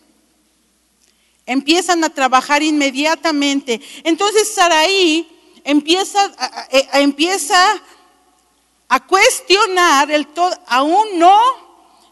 Empiezan 1.46 2.04
a 2.04 2.10
trabajar 2.10 2.64
inmediatamente. 2.64 3.80
Entonces 4.04 4.52
Saraí 4.52 5.30
empieza, 5.64 6.34
a, 6.36 6.68
empieza 7.00 7.80
a 8.94 9.00
cuestionar 9.00 10.12
el 10.12 10.28
todo, 10.28 10.56
aún 10.68 11.18
no, 11.18 11.36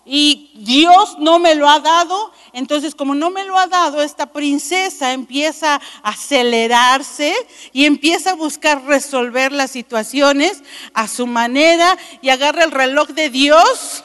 y 0.04 0.50
Dios 0.56 1.16
no 1.20 1.38
me 1.38 1.54
lo 1.54 1.70
ha 1.70 1.80
dado. 1.80 2.34
Entonces, 2.54 2.96
como 2.96 3.14
no 3.14 3.30
me 3.30 3.44
lo 3.44 3.56
ha 3.56 3.68
dado, 3.68 4.02
esta 4.02 4.26
princesa 4.26 5.14
empieza 5.14 5.76
a 5.76 6.10
acelerarse 6.10 7.36
y 7.72 7.86
empieza 7.86 8.32
a 8.32 8.36
buscar 8.36 8.84
resolver 8.86 9.52
las 9.52 9.70
situaciones 9.70 10.64
a 10.96 11.08
su 11.08 11.28
manera 11.28 12.00
y 12.20 12.30
agarra 12.30 12.64
el 12.64 12.72
reloj 12.72 13.10
de 13.10 13.30
Dios 13.30 14.04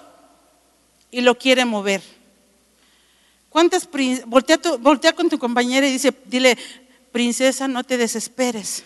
y 1.10 1.22
lo 1.22 1.38
quiere 1.38 1.64
mover. 1.64 2.02
¿Cuántas 3.48 3.88
voltea, 4.26 4.60
voltea 4.80 5.14
con 5.14 5.30
tu 5.30 5.38
compañera 5.38 5.88
y 5.88 5.92
dice, 5.92 6.12
dile, 6.26 6.58
princesa, 7.10 7.68
no 7.68 7.84
te 7.84 7.96
desesperes. 7.96 8.84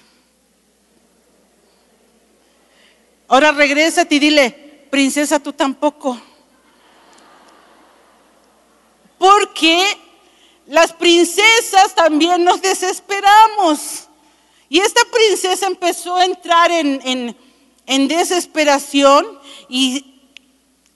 Ahora 3.30 3.52
regrésate 3.52 4.16
y 4.16 4.18
dile, 4.18 4.50
princesa, 4.90 5.38
tú 5.38 5.52
tampoco. 5.52 6.20
Porque 9.18 9.86
las 10.66 10.92
princesas 10.92 11.94
también 11.94 12.42
nos 12.42 12.60
desesperamos. 12.60 14.08
Y 14.68 14.80
esta 14.80 15.02
princesa 15.04 15.68
empezó 15.68 16.16
a 16.16 16.24
entrar 16.24 16.72
en, 16.72 17.00
en, 17.04 17.36
en 17.86 18.08
desesperación 18.08 19.38
y 19.68 20.20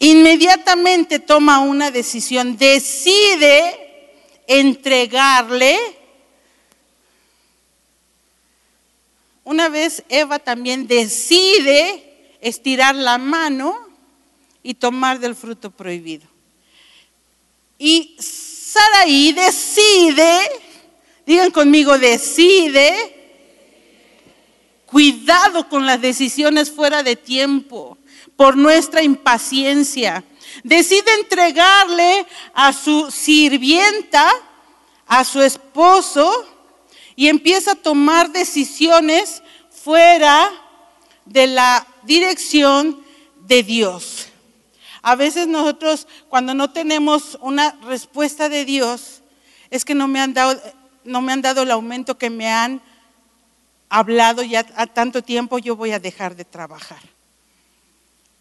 inmediatamente 0.00 1.20
toma 1.20 1.60
una 1.60 1.92
decisión, 1.92 2.56
decide 2.56 4.10
entregarle 4.48 5.78
una 9.44 9.68
vez 9.68 10.02
Eva 10.08 10.38
también 10.40 10.88
decide 10.88 12.13
estirar 12.44 12.94
la 12.94 13.16
mano 13.16 13.74
y 14.62 14.74
tomar 14.74 15.18
del 15.18 15.34
fruto 15.34 15.70
prohibido. 15.70 16.26
Y 17.78 18.16
Saraí 18.20 19.32
decide, 19.32 20.40
digan 21.26 21.50
conmigo, 21.50 21.98
decide, 21.98 22.92
cuidado 24.84 25.68
con 25.70 25.86
las 25.86 26.00
decisiones 26.02 26.70
fuera 26.70 27.02
de 27.02 27.16
tiempo, 27.16 27.96
por 28.36 28.58
nuestra 28.58 29.02
impaciencia. 29.02 30.22
Decide 30.62 31.14
entregarle 31.14 32.26
a 32.52 32.74
su 32.74 33.10
sirvienta, 33.10 34.30
a 35.06 35.24
su 35.24 35.40
esposo, 35.40 36.46
y 37.16 37.28
empieza 37.28 37.72
a 37.72 37.76
tomar 37.76 38.30
decisiones 38.30 39.42
fuera 39.70 40.63
de 41.24 41.46
la 41.46 41.86
dirección 42.02 43.02
de 43.46 43.62
Dios. 43.62 44.28
A 45.02 45.16
veces 45.16 45.46
nosotros 45.46 46.06
cuando 46.28 46.54
no 46.54 46.70
tenemos 46.70 47.38
una 47.40 47.72
respuesta 47.82 48.48
de 48.48 48.64
Dios, 48.64 49.22
es 49.70 49.84
que 49.84 49.94
no 49.94 50.08
me 50.08 50.20
han 50.20 50.34
dado, 50.34 50.60
no 51.04 51.20
me 51.20 51.32
han 51.32 51.42
dado 51.42 51.62
el 51.62 51.70
aumento 51.70 52.16
que 52.16 52.30
me 52.30 52.48
han 52.48 52.80
hablado 53.88 54.42
ya 54.42 54.66
a 54.76 54.86
tanto 54.86 55.22
tiempo, 55.22 55.58
yo 55.58 55.76
voy 55.76 55.92
a 55.92 56.00
dejar 56.00 56.34
de 56.36 56.44
trabajar. 56.44 57.00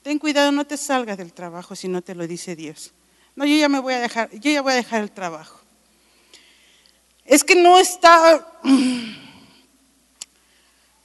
Ten 0.01 0.19
cuidado, 0.19 0.51
no 0.51 0.65
te 0.65 0.77
salgas 0.77 1.17
del 1.17 1.33
trabajo 1.33 1.75
si 1.75 1.87
no 1.87 2.01
te 2.01 2.15
lo 2.15 2.27
dice 2.27 2.55
Dios. 2.55 2.91
No, 3.35 3.45
yo 3.45 3.55
ya 3.55 3.69
me 3.69 3.79
voy 3.79 3.93
a 3.93 3.99
dejar, 3.99 4.29
yo 4.31 4.51
ya 4.51 4.61
voy 4.61 4.73
a 4.73 4.75
dejar 4.75 5.01
el 5.01 5.11
trabajo. 5.11 5.59
Es 7.25 7.43
que 7.43 7.55
no 7.55 7.79
está, 7.79 8.45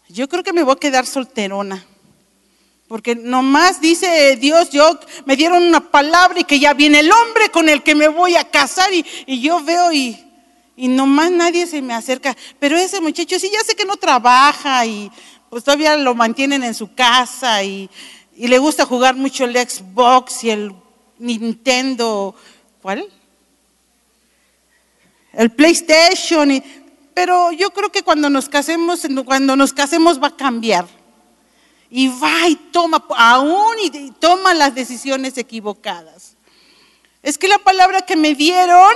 yo 0.09 0.29
creo 0.29 0.43
que 0.43 0.53
me 0.53 0.63
voy 0.63 0.75
a 0.75 0.81
quedar 0.81 1.07
solterona. 1.07 1.85
Porque 2.89 3.15
nomás 3.15 3.83
dice 3.83 4.37
Dios, 4.37 4.71
yo 4.71 4.99
me 5.27 5.37
dieron 5.37 5.63
una 5.63 5.91
palabra 5.91 6.41
y 6.41 6.45
que 6.45 6.59
ya 6.59 6.73
viene 6.73 7.01
el 7.01 7.13
hombre 7.13 7.51
con 7.51 7.69
el 7.69 7.83
que 7.83 7.95
me 7.95 8.09
voy 8.09 8.35
a 8.35 8.51
casar 8.51 8.93
y, 8.95 9.05
y 9.27 9.41
yo 9.41 9.63
veo 9.63 9.93
y, 9.93 10.19
y 10.75 10.89
nomás 10.89 11.31
nadie 11.31 11.67
se 11.67 11.83
me 11.83 11.93
acerca. 11.93 12.35
Pero 12.59 12.79
ese 12.79 13.03
muchacho 13.03 13.39
sí 13.39 13.51
ya 13.53 13.63
sé 13.63 13.77
que 13.77 13.85
no 13.85 13.99
trabaja 13.99 14.87
y 14.87 15.13
pues 15.51 15.65
todavía 15.65 15.97
lo 15.99 16.15
mantienen 16.15 16.63
en 16.63 16.73
su 16.73 16.95
casa 16.95 17.63
y, 17.63 17.91
y 18.35 18.49
le 18.49 18.59
gusta 18.59 18.87
jugar 18.87 19.15
mucho 19.17 19.45
el 19.45 19.55
Xbox 19.55 20.45
y 20.45 20.51
el 20.51 20.73
Nintendo, 21.19 22.35
¿cuál? 22.81 23.07
El 25.35 25.51
PlayStation. 25.51 26.51
Y, 26.53 26.63
pero 27.19 27.51
yo 27.51 27.71
creo 27.71 27.91
que 27.91 28.05
cuando 28.05 28.31
nos 28.31 28.49
casemos, 28.49 29.05
cuando 29.25 29.57
nos 29.57 29.73
casemos 29.73 30.23
va 30.23 30.29
a 30.29 30.37
cambiar. 30.37 30.87
Y 31.91 32.07
va 32.07 32.49
y 32.49 32.55
toma, 32.55 33.05
aún 33.17 33.75
y 33.83 34.13
toma 34.13 34.55
las 34.55 34.73
decisiones 34.73 35.37
equivocadas. 35.37 36.37
Es 37.21 37.37
que 37.37 37.49
la 37.49 37.59
palabra 37.59 38.03
que 38.03 38.15
me 38.15 38.37
dieron 38.37 38.93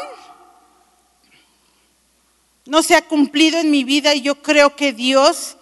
no 2.64 2.85
se 2.85 2.95
ha 2.95 3.02
cumplido 3.02 3.59
en 3.59 3.73
mi 3.73 3.83
vida 3.83 4.14
y 4.14 4.21
yo 4.21 4.41
creo 4.41 4.76
que 4.76 4.93
Dios 4.93 5.57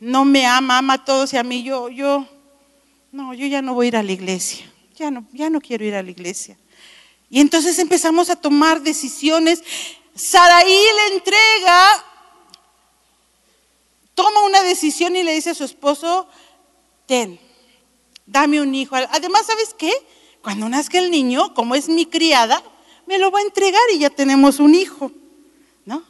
no 0.00 0.24
me 0.24 0.46
ama, 0.46 0.78
ama 0.78 0.94
a 0.94 1.04
todos 1.04 1.32
y 1.32 1.36
a 1.36 1.44
mí. 1.44 1.62
Yo, 1.62 1.90
yo, 1.90 2.26
no, 3.12 3.34
yo 3.34 3.46
ya 3.46 3.62
no 3.62 3.74
voy 3.74 3.86
a 3.86 3.88
ir 3.88 3.96
a 3.98 4.02
la 4.02 4.10
iglesia. 4.10 4.68
Ya 4.96 5.12
no, 5.12 5.24
ya 5.32 5.48
no 5.48 5.60
quiero 5.60 5.84
ir 5.84 5.94
a 5.94 6.02
la 6.02 6.10
iglesia. 6.10 6.58
Y 7.30 7.38
entonces 7.38 7.78
empezamos 7.78 8.30
a 8.30 8.34
tomar 8.34 8.82
decisiones. 8.82 9.62
Saraí 10.18 10.66
le 10.96 11.14
entrega, 11.14 12.04
toma 14.14 14.40
una 14.42 14.62
decisión 14.64 15.14
y 15.14 15.22
le 15.22 15.32
dice 15.32 15.50
a 15.50 15.54
su 15.54 15.62
esposo, 15.62 16.26
ten, 17.06 17.38
dame 18.26 18.60
un 18.60 18.74
hijo. 18.74 18.96
Además, 18.96 19.46
¿sabes 19.46 19.76
qué? 19.78 19.92
Cuando 20.42 20.68
nazca 20.68 20.98
el 20.98 21.12
niño, 21.12 21.54
como 21.54 21.76
es 21.76 21.88
mi 21.88 22.04
criada, 22.04 22.60
me 23.06 23.18
lo 23.18 23.30
va 23.30 23.38
a 23.38 23.42
entregar 23.42 23.80
y 23.94 24.00
ya 24.00 24.10
tenemos 24.10 24.58
un 24.58 24.74
hijo. 24.74 25.12
¿No? 25.84 26.02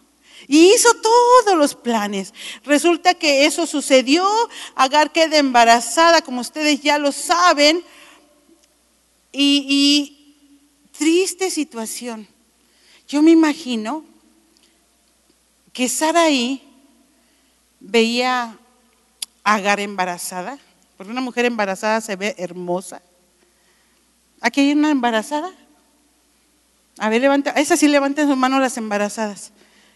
Y 0.47 0.73
hizo 0.73 0.89
todos 0.95 1.59
los 1.59 1.75
planes. 1.75 2.33
Resulta 2.65 3.13
que 3.13 3.45
eso 3.45 3.67
sucedió. 3.67 4.27
Agar 4.75 5.13
queda 5.13 5.37
embarazada, 5.37 6.23
como 6.23 6.41
ustedes 6.41 6.81
ya 6.81 6.97
lo 6.97 7.13
saben. 7.13 7.85
Y, 9.33 9.67
y 9.69 10.91
triste 10.97 11.51
situación. 11.51 12.27
Yo 13.09 13.23
me 13.23 13.31
imagino 13.31 14.05
que 15.73 15.89
Saraí 15.89 16.63
veía 17.81 18.57
a 19.45 19.55
Agar 19.55 19.81
embarazada, 19.81 20.59
porque 20.97 21.11
una 21.11 21.23
mujer 21.23 21.47
embarazada 21.47 22.01
se 22.03 22.17
ve 22.17 22.35
hermosa. 22.37 23.01
Aquí 24.41 24.61
hay 24.61 24.73
una 24.73 24.91
embarazada. 24.91 25.51
A 26.99 27.09
ver, 27.09 27.23
levanta, 27.23 27.51
esa 27.53 27.77
sí 27.77 27.89
levanten 27.89 28.29
su 28.29 28.37
mano 28.37 28.61
las 28.61 28.77
embarazadas. 28.77 29.53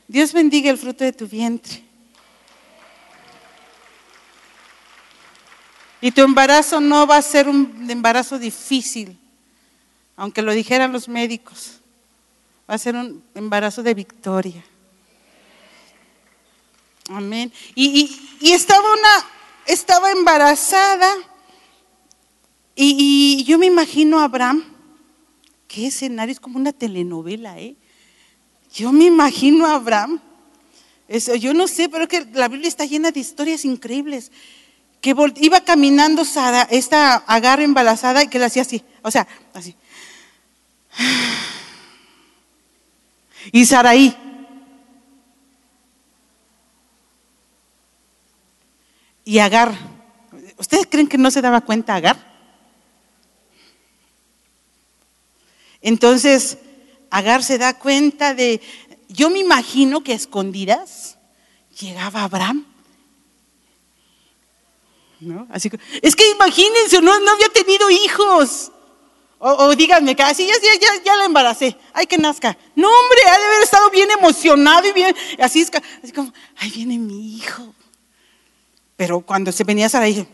Dios 0.08 0.32
bendiga 0.32 0.70
el 0.70 0.78
fruto 0.78 1.04
de 1.04 1.12
tu 1.12 1.26
vientre. 1.28 1.84
Y 6.00 6.10
tu 6.10 6.22
embarazo 6.22 6.80
no 6.80 7.06
va 7.06 7.18
a 7.18 7.22
ser 7.22 7.48
un 7.48 7.86
embarazo 7.90 8.38
difícil 8.38 9.18
aunque 10.16 10.42
lo 10.42 10.52
dijeran 10.52 10.92
los 10.92 11.08
médicos, 11.08 11.80
va 12.72 12.76
a 12.76 12.78
ser 12.78 12.96
un 12.96 13.22
embarazo 13.34 13.82
de 13.82 13.92
victoria. 13.92 14.64
Amén. 17.10 17.52
Y, 17.74 18.18
estaba 18.40 18.80
una, 18.80 19.26
estaba 19.66 20.10
embarazada 20.10 21.12
y, 22.74 23.44
yo 23.44 23.58
me 23.58 23.66
imagino 23.66 24.20
a 24.20 24.24
Abraham, 24.24 24.64
qué 25.68 25.88
escenario, 25.88 26.32
es 26.32 26.40
como 26.40 26.56
una 26.56 26.72
telenovela, 26.72 27.60
¿eh? 27.60 27.76
Yo 28.72 28.90
me 28.90 29.04
imagino 29.04 29.66
a 29.66 29.74
Abraham, 29.74 30.18
eso, 31.08 31.34
yo 31.34 31.52
no 31.52 31.68
sé, 31.68 31.90
pero 31.90 32.08
que 32.08 32.26
la 32.32 32.48
Biblia 32.48 32.68
está 32.68 32.86
llena 32.86 33.10
de 33.10 33.20
historias 33.20 33.66
increíbles, 33.66 34.32
que 35.02 35.14
iba 35.42 35.60
caminando 35.60 36.24
Sara, 36.24 36.62
esta 36.70 37.16
agarra 37.16 37.64
embarazada 37.64 38.22
y 38.22 38.28
que 38.28 38.38
la 38.38 38.46
hacía 38.46 38.62
así, 38.62 38.82
o 39.02 39.10
sea, 39.10 39.28
así. 39.52 39.76
Y 43.50 43.66
Saraí. 43.66 44.16
Y 49.24 49.38
Agar. 49.38 49.76
¿Ustedes 50.58 50.86
creen 50.88 51.08
que 51.08 51.18
no 51.18 51.30
se 51.30 51.42
daba 51.42 51.62
cuenta 51.62 51.94
Agar? 51.94 52.32
Entonces, 55.80 56.58
Agar 57.10 57.42
se 57.42 57.58
da 57.58 57.78
cuenta 57.78 58.34
de, 58.34 58.60
yo 59.08 59.28
me 59.28 59.40
imagino 59.40 60.02
que 60.02 60.12
a 60.12 60.16
escondidas 60.16 61.18
llegaba 61.78 62.22
Abraham. 62.22 62.64
¿No? 65.20 65.46
Así 65.50 65.70
que, 65.70 65.78
es 66.00 66.16
que 66.16 66.28
imagínense, 66.30 67.00
no, 67.00 67.20
no 67.20 67.30
había 67.32 67.48
tenido 67.50 67.90
hijos. 67.90 68.72
O, 69.44 69.74
díganme 69.74 70.14
que 70.14 70.22
así 70.22 70.46
ya, 70.46 70.54
ya, 70.62 71.02
ya, 71.02 71.16
la 71.16 71.24
embaracé, 71.24 71.76
ay 71.94 72.06
que 72.06 72.16
nazca. 72.16 72.56
No, 72.76 72.86
hombre, 72.88 73.18
ha 73.26 73.36
de 73.36 73.44
haber 73.44 73.62
estado 73.64 73.90
bien 73.90 74.08
emocionado 74.08 74.86
y 74.86 74.92
bien, 74.92 75.16
así, 75.40 75.62
es, 75.62 75.70
así 76.00 76.12
como, 76.12 76.32
ay 76.58 76.70
viene 76.70 76.96
mi 76.96 77.38
hijo. 77.38 77.74
Pero 78.94 79.20
cuando 79.22 79.50
se 79.50 79.64
venía 79.64 79.88
Sara 79.88 80.06
dije, 80.06 80.28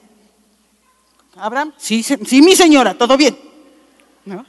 Abraham, 1.36 1.72
sí, 1.78 2.02
sí, 2.02 2.42
mi 2.42 2.54
señora, 2.54 2.98
todo 2.98 3.16
bien. 3.16 3.38
¿No? 4.26 4.44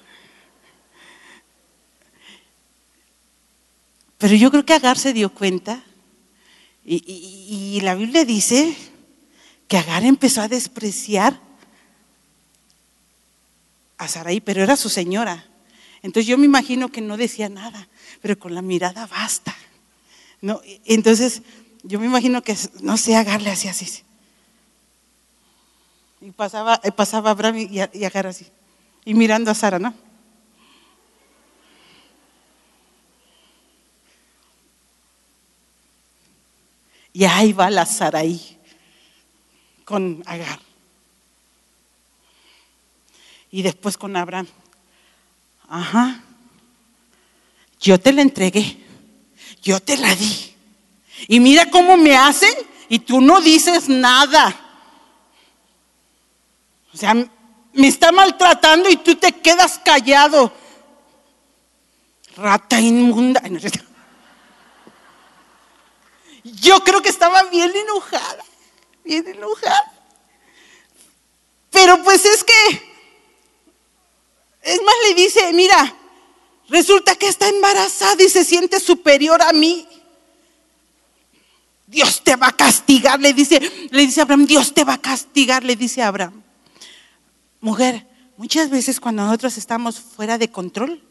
Pero 4.17 4.35
yo 4.35 4.51
creo 4.51 4.65
que 4.65 4.73
Agar 4.73 4.97
se 4.97 5.13
dio 5.13 5.33
cuenta 5.33 5.81
y, 6.83 6.97
y 7.77 7.79
la 7.79 7.95
Biblia 7.95 8.25
dice 8.25 8.75
que 9.69 9.77
Agar 9.77 10.03
empezó 10.03 10.41
a 10.41 10.49
despreciar 10.49 11.48
a 13.99 14.07
Saraí, 14.07 14.39
pero 14.39 14.63
era 14.63 14.75
su 14.77 14.89
señora. 14.89 15.45
Entonces 16.01 16.25
yo 16.25 16.37
me 16.37 16.45
imagino 16.45 16.89
que 16.89 17.01
no 17.01 17.17
decía 17.17 17.49
nada, 17.49 17.87
pero 18.21 18.39
con 18.39 18.55
la 18.55 18.61
mirada 18.61 19.05
basta. 19.05 19.53
¿no? 20.41 20.61
Entonces 20.85 21.43
yo 21.83 21.99
me 21.99 22.05
imagino 22.05 22.41
que, 22.41 22.57
no 22.81 22.97
sé, 22.97 23.15
Agar 23.15 23.45
hacía 23.47 23.71
así. 23.71 24.03
Y 26.21 26.31
pasaba, 26.31 26.79
eh, 26.83 26.91
pasaba 26.91 27.31
Abraham 27.31 27.57
y, 27.57 27.79
y 27.93 28.05
Agar 28.05 28.27
así. 28.27 28.47
Y 29.03 29.13
mirando 29.13 29.51
a 29.51 29.55
Sara, 29.55 29.79
¿no? 29.79 29.93
Y 37.11 37.25
ahí 37.25 37.51
va 37.51 37.69
la 37.69 37.85
Saraí 37.85 38.57
con 39.83 40.23
Agar 40.25 40.68
y 43.51 43.61
después 43.61 43.97
con 43.97 44.15
Abraham. 44.15 44.47
Ajá, 45.67 46.23
yo 47.79 47.99
te 47.99 48.11
la 48.11 48.21
entregué, 48.21 48.77
yo 49.61 49.79
te 49.79 49.97
la 49.97 50.15
di. 50.15 50.55
Y 51.27 51.39
mira 51.39 51.69
cómo 51.69 51.97
me 51.97 52.15
hacen 52.15 52.53
y 52.87 52.99
tú 52.99 53.21
no 53.21 53.41
dices 53.41 53.87
nada. 53.87 54.55
O 56.93 56.97
sea, 56.97 57.13
me 57.13 57.87
está 57.87 58.11
maltratando 58.11 58.89
y 58.89 58.97
tú 58.97 59.15
te 59.15 59.31
quedas 59.31 59.79
callado. 59.79 60.51
Rata 62.35 62.79
inmunda. 62.79 63.41
Yo 66.43 66.83
creo 66.83 67.01
que 67.01 67.09
estaba 67.09 67.43
bien 67.43 67.71
enojada, 67.75 68.43
bien 69.03 69.27
enojada. 69.27 69.93
Pero 71.69 72.01
pues 72.03 72.25
es 72.25 72.43
que, 72.43 72.88
es 74.61 74.81
más, 74.83 74.95
le 75.07 75.15
dice, 75.15 75.53
mira, 75.53 75.95
resulta 76.67 77.15
que 77.15 77.27
está 77.27 77.47
embarazada 77.47 78.21
y 78.23 78.29
se 78.29 78.43
siente 78.43 78.79
superior 78.79 79.41
a 79.41 79.53
mí. 79.53 79.87
Dios 81.87 82.21
te 82.23 82.35
va 82.35 82.47
a 82.47 82.55
castigar, 82.55 83.19
le 83.19 83.33
dice, 83.33 83.59
le 83.89 84.01
dice 84.01 84.21
Abraham, 84.21 84.45
Dios 84.45 84.73
te 84.73 84.83
va 84.83 84.93
a 84.93 85.01
castigar, 85.01 85.63
le 85.63 85.75
dice 85.75 86.03
Abraham. 86.03 86.43
Mujer, 87.61 88.07
muchas 88.37 88.69
veces 88.69 88.99
cuando 88.99 89.23
nosotros 89.23 89.57
estamos 89.57 89.99
fuera 89.99 90.37
de 90.37 90.51
control, 90.51 91.01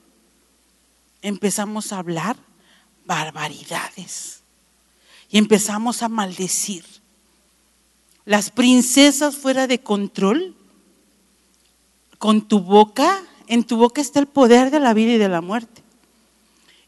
empezamos 1.20 1.92
a 1.92 1.98
hablar 1.98 2.36
barbaridades 3.04 4.40
y 5.30 5.38
empezamos 5.38 6.02
a 6.02 6.08
maldecir. 6.08 6.84
Las 8.24 8.50
princesas 8.50 9.36
fuera 9.36 9.66
de 9.66 9.80
control, 9.80 10.54
con 12.18 12.46
tu 12.46 12.60
boca, 12.60 13.22
en 13.48 13.64
tu 13.64 13.76
boca 13.76 14.00
está 14.00 14.20
el 14.20 14.26
poder 14.26 14.70
de 14.70 14.78
la 14.78 14.94
vida 14.94 15.12
y 15.12 15.18
de 15.18 15.28
la 15.28 15.40
muerte. 15.40 15.82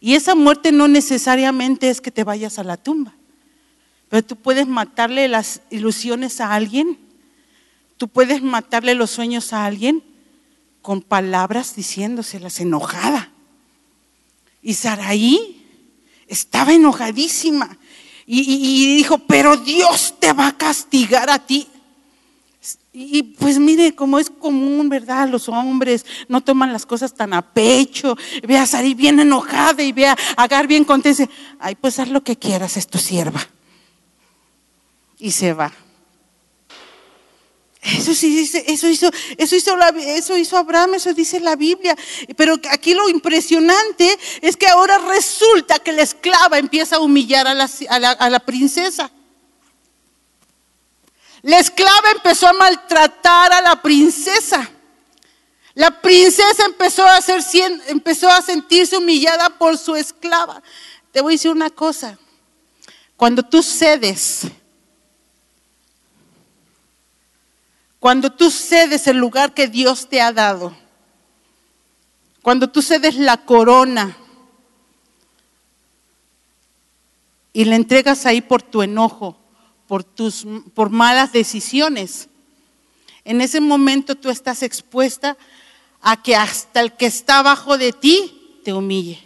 Y 0.01 0.15
esa 0.15 0.35
muerte 0.35 0.73
no 0.73 0.89
necesariamente 0.89 1.91
es 1.91 2.01
que 2.01 2.11
te 2.11 2.25
vayas 2.25 2.59
a 2.59 2.65
la 2.65 2.77
tumba, 2.77 3.15
pero 4.09 4.25
tú 4.25 4.37
puedes 4.37 4.67
matarle 4.67 5.29
las 5.29 5.61
ilusiones 5.71 6.41
a 6.41 6.55
alguien, 6.55 6.99
tú 7.97 8.09
puedes 8.09 8.43
matarle 8.43 8.95
los 8.95 9.11
sueños 9.11 9.53
a 9.53 9.67
alguien 9.67 10.03
con 10.83 11.03
palabras 11.03 11.77
diciéndoselas 11.77 12.61
enojada. 12.61 13.31
Y 14.63 14.75
Saraí 14.75 15.67
estaba 16.27 16.73
enojadísima 16.73 17.79
y, 18.27 18.97
dijo, 18.97 19.19
pero 19.19 19.57
Dios 19.57 20.15
te 20.21 20.33
va 20.33 20.49
a 20.49 20.57
castigar 20.57 21.29
a 21.31 21.45
ti. 21.45 21.67
Y 22.93 23.23
pues 23.23 23.59
mire, 23.59 23.95
como 23.95 24.19
es 24.19 24.29
común, 24.29 24.89
¿verdad? 24.89 25.29
Los 25.29 25.49
hombres 25.49 26.05
no 26.29 26.43
toman 26.43 26.73
las 26.73 26.85
cosas 26.85 27.15
tan 27.15 27.33
a 27.33 27.41
pecho. 27.41 28.17
Ve 28.47 28.59
a 28.59 28.67
Sarai 28.67 28.95
bien 28.95 29.19
enojada 29.19 29.83
y 29.83 29.93
ve 29.93 30.07
a 30.07 30.17
Agar 30.37 30.67
bien 30.67 30.85
contenta. 30.85 31.29
Ay, 31.59 31.75
pues 31.75 31.99
haz 31.99 32.09
lo 32.09 32.23
que 32.23 32.37
quieras, 32.37 32.77
es 32.77 32.87
tu 32.87 32.99
sierva. 32.99 33.41
Y 35.19 35.31
se 35.31 35.53
va. 35.53 35.73
Eso 37.83 38.15
sí 38.15 38.51
eso 38.67 38.89
hizo, 38.89 39.11
eso 39.39 39.57
hizo, 39.57 39.75
eso 40.07 40.37
hizo 40.37 40.59
Abraham, 40.59 40.95
eso 40.95 41.15
dice 41.15 41.41
la 41.41 41.57
Biblia. 41.57 41.97
Pero 42.37 42.57
aquí 42.71 42.93
lo 42.93 43.09
impresionante 43.09 44.19
es 44.43 44.57
que 44.57 44.67
ahora 44.67 44.99
resulta 44.99 45.79
que 45.79 45.93
la 45.93 46.03
esclava 46.03 46.59
empieza 46.59 46.97
a 46.97 47.01
humillar 47.01 47.47
la, 47.57 47.71
a 48.11 48.31
la 48.31 48.41
princesa. 48.41 49.11
La 51.43 51.59
esclava 51.59 52.11
empezó 52.15 52.49
a 52.49 52.53
maltratar 52.53 53.53
a 53.53 53.61
la 53.61 53.81
princesa. 53.81 54.71
La 55.75 56.01
princesa 56.01 56.65
empezó 56.67 57.07
a, 58.29 58.43
sentirse 58.43 58.97
humillada 58.97 59.51
por 59.51 59.79
su 59.79 59.97
esclava. 59.97 60.63
Te 61.13 61.21
voy 61.21 61.35
a 61.35 61.37
decir 61.37 61.51
una 61.51 61.71
cosa. 61.71 62.19
Cuando 63.17 63.43
tú 63.43 63.63
cedes 63.63 64.47
Cuando 68.01 68.33
tú 68.33 68.51
cedes 68.51 69.07
el 69.07 69.19
lugar 69.19 69.53
que 69.53 69.69
Dios 69.69 70.09
te 70.09 70.23
ha 70.23 70.33
dado, 70.33 70.75
cuando 72.41 72.71
tú 72.71 72.81
cedes 72.81 73.17
la 73.17 73.45
corona 73.45 74.17
y 77.53 77.67
la 77.67 77.77
entregas 77.77 78.25
ahí 78.25 78.41
por 78.41 78.63
tu 78.63 78.81
enojo, 78.81 79.37
por 79.91 80.05
tus 80.05 80.47
por 80.73 80.91
malas 80.91 81.33
decisiones, 81.33 82.29
en 83.25 83.41
ese 83.41 83.61
momento 83.61 84.15
tú 84.15 84.31
estás 84.31 84.63
expuesta 84.63 85.37
a 86.01 86.23
que 86.23 86.37
hasta 86.37 86.81
el 86.81 86.93
que 86.97 87.07
está 87.07 87.41
abajo 87.41 87.77
de 87.77 87.93
ti 87.93 88.61
te 88.63 88.73
humille. 88.73 89.21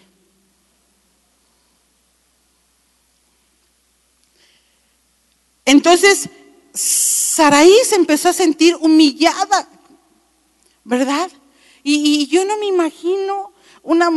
Entonces, 5.67 6.31
Saraí 6.73 7.77
se 7.85 7.97
empezó 7.97 8.31
a 8.31 8.33
sentir 8.33 8.75
humillada, 8.81 9.69
¿verdad? 10.83 11.31
Y, 11.83 12.27
yo 12.29 12.47
no 12.47 12.57
me 12.57 12.65
imagino 12.69 13.53
una, 13.83 14.09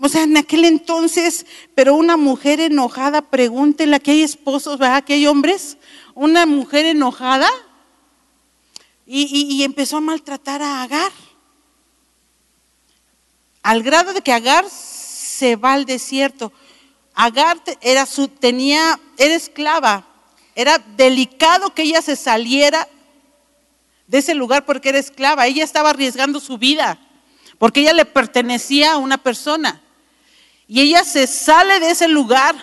o 0.00 0.08
sea, 0.08 0.24
en 0.24 0.36
aquel 0.36 0.64
entonces, 0.64 1.46
pero 1.76 1.94
una 1.94 2.16
mujer 2.16 2.58
enojada, 2.58 3.22
pregúntenle, 3.22 4.00
que 4.00 4.10
hay 4.10 4.22
esposos, 4.24 4.78
¿verdad? 4.78 5.04
Que 5.04 5.14
hay 5.14 5.28
hombres, 5.28 5.76
una 6.14 6.46
mujer 6.46 6.86
enojada 6.86 7.48
y, 9.06 9.62
empezó 9.62 9.98
a 9.98 10.00
maltratar 10.00 10.62
a 10.62 10.82
Agar. 10.82 11.12
Al 13.62 13.82
grado 13.82 14.12
de 14.12 14.22
que 14.22 14.32
Agar 14.32 14.64
se 14.68 15.56
va 15.56 15.74
al 15.74 15.84
desierto. 15.84 16.52
Agar 17.14 17.60
era 17.80 18.06
su, 18.06 18.28
tenía, 18.28 18.98
era 19.18 19.34
esclava, 19.34 20.06
era 20.54 20.78
delicado 20.78 21.74
que 21.74 21.82
ella 21.82 22.00
se 22.00 22.16
saliera 22.16 22.88
de 24.06 24.18
ese 24.18 24.34
lugar 24.34 24.64
porque 24.64 24.88
era 24.88 24.98
esclava. 24.98 25.46
Ella 25.46 25.64
estaba 25.64 25.90
arriesgando 25.90 26.40
su 26.40 26.58
vida 26.58 26.98
porque 27.62 27.80
ella 27.82 27.92
le 27.92 28.04
pertenecía 28.04 28.94
a 28.94 28.96
una 28.96 29.18
persona. 29.18 29.80
Y 30.66 30.80
ella 30.80 31.04
se 31.04 31.26
sale 31.26 31.78
de 31.78 31.90
ese 31.90 32.08
lugar, 32.08 32.56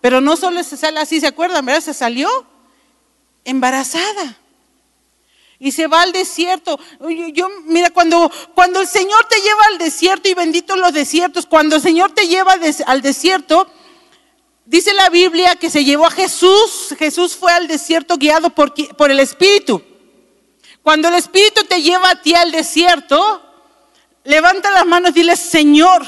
pero 0.00 0.20
no 0.20 0.36
solo 0.36 0.60
se 0.64 0.76
sale 0.76 0.98
así, 0.98 1.20
¿se 1.20 1.28
acuerdan? 1.28 1.64
¿Verdad? 1.64 1.82
Se 1.82 1.94
salió 1.94 2.28
embarazada. 3.44 4.36
Y 5.58 5.72
se 5.72 5.86
va 5.86 6.02
al 6.02 6.12
desierto. 6.12 6.78
Yo, 7.34 7.48
mira, 7.64 7.90
cuando, 7.90 8.30
cuando 8.54 8.80
el 8.80 8.86
Señor 8.86 9.26
te 9.28 9.40
lleva 9.40 9.64
al 9.68 9.78
desierto, 9.78 10.28
y 10.28 10.34
bendito 10.34 10.76
los 10.76 10.92
desiertos, 10.92 11.46
cuando 11.46 11.76
el 11.76 11.82
Señor 11.82 12.12
te 12.12 12.26
lleva 12.28 12.56
al 12.86 13.02
desierto, 13.02 13.66
Dice 14.70 14.94
la 14.94 15.08
Biblia 15.08 15.56
que 15.56 15.68
se 15.68 15.82
llevó 15.82 16.06
a 16.06 16.12
Jesús. 16.12 16.94
Jesús 16.96 17.34
fue 17.34 17.52
al 17.52 17.66
desierto 17.66 18.16
guiado 18.16 18.50
por, 18.50 18.72
por 18.94 19.10
el 19.10 19.18
Espíritu. 19.18 19.82
Cuando 20.80 21.08
el 21.08 21.14
Espíritu 21.14 21.64
te 21.64 21.82
lleva 21.82 22.10
a 22.10 22.22
ti 22.22 22.36
al 22.36 22.52
desierto, 22.52 23.42
levanta 24.22 24.70
las 24.70 24.86
manos 24.86 25.10
y 25.10 25.14
dile, 25.14 25.34
Señor, 25.34 26.06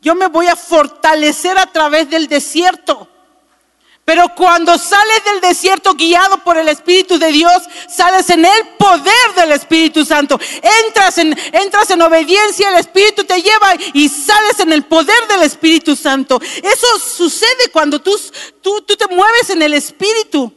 yo 0.00 0.14
me 0.14 0.28
voy 0.28 0.46
a 0.46 0.54
fortalecer 0.54 1.58
a 1.58 1.66
través 1.66 2.08
del 2.08 2.28
desierto. 2.28 3.08
Pero 4.12 4.28
cuando 4.34 4.76
sales 4.76 5.24
del 5.24 5.40
desierto 5.40 5.94
guiado 5.94 6.36
por 6.44 6.58
el 6.58 6.68
Espíritu 6.68 7.18
de 7.18 7.32
Dios, 7.32 7.62
sales 7.88 8.28
en 8.28 8.44
el 8.44 8.68
poder 8.78 9.34
del 9.36 9.52
Espíritu 9.52 10.04
Santo. 10.04 10.38
Entras 10.86 11.16
en, 11.16 11.34
entras 11.50 11.88
en 11.88 12.02
obediencia, 12.02 12.68
el 12.68 12.74
Espíritu 12.74 13.24
te 13.24 13.40
lleva 13.40 13.74
y 13.94 14.10
sales 14.10 14.60
en 14.60 14.70
el 14.70 14.84
poder 14.84 15.16
del 15.28 15.44
Espíritu 15.44 15.96
Santo. 15.96 16.38
Eso 16.62 16.98
sucede 16.98 17.70
cuando 17.72 18.02
tú, 18.02 18.14
tú, 18.60 18.82
tú 18.82 18.96
te 18.96 19.06
mueves 19.06 19.48
en 19.48 19.62
el 19.62 19.72
Espíritu. 19.72 20.52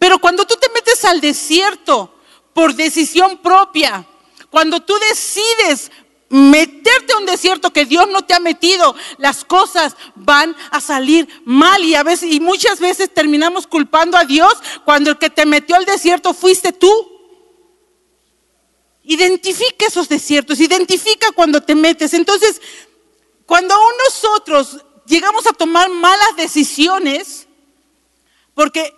Pero 0.00 0.18
cuando 0.18 0.44
tú 0.44 0.56
te 0.56 0.68
metes 0.70 1.04
al 1.04 1.20
desierto 1.20 2.12
por 2.52 2.74
decisión 2.74 3.38
propia, 3.38 4.04
cuando 4.50 4.80
tú 4.80 4.94
decides 5.08 5.92
meterte 6.28 7.12
a 7.12 7.18
un 7.18 7.26
desierto 7.26 7.72
que 7.72 7.84
Dios 7.84 8.08
no 8.10 8.22
te 8.22 8.34
ha 8.34 8.40
metido, 8.40 8.94
las 9.18 9.44
cosas 9.44 9.96
van 10.14 10.56
a 10.70 10.80
salir 10.80 11.28
mal 11.44 11.84
y 11.84 11.94
a 11.94 12.02
veces 12.02 12.32
y 12.32 12.40
muchas 12.40 12.80
veces 12.80 13.12
terminamos 13.12 13.66
culpando 13.66 14.16
a 14.16 14.24
Dios 14.24 14.54
cuando 14.84 15.10
el 15.10 15.18
que 15.18 15.30
te 15.30 15.46
metió 15.46 15.76
al 15.76 15.84
desierto 15.84 16.34
fuiste 16.34 16.72
tú. 16.72 17.12
Identifica 19.04 19.86
esos 19.86 20.08
desiertos, 20.08 20.58
identifica 20.58 21.30
cuando 21.30 21.62
te 21.62 21.76
metes. 21.76 22.12
Entonces, 22.12 22.60
cuando 23.44 23.74
aún 23.74 23.92
nosotros 24.04 24.84
llegamos 25.06 25.46
a 25.46 25.52
tomar 25.52 25.88
malas 25.90 26.36
decisiones, 26.36 27.46
porque 28.52 28.92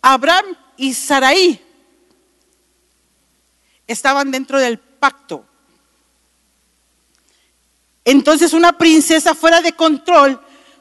Abraham 0.00 0.56
y 0.76 0.94
Saraí 0.94 1.60
estaban 3.88 4.30
dentro 4.30 4.60
del 4.60 4.78
pacto 4.78 5.49
entonces 8.04 8.52
una 8.52 8.72
princesa 8.72 9.34
fuera 9.34 9.60
de 9.60 9.72
control 9.72 10.40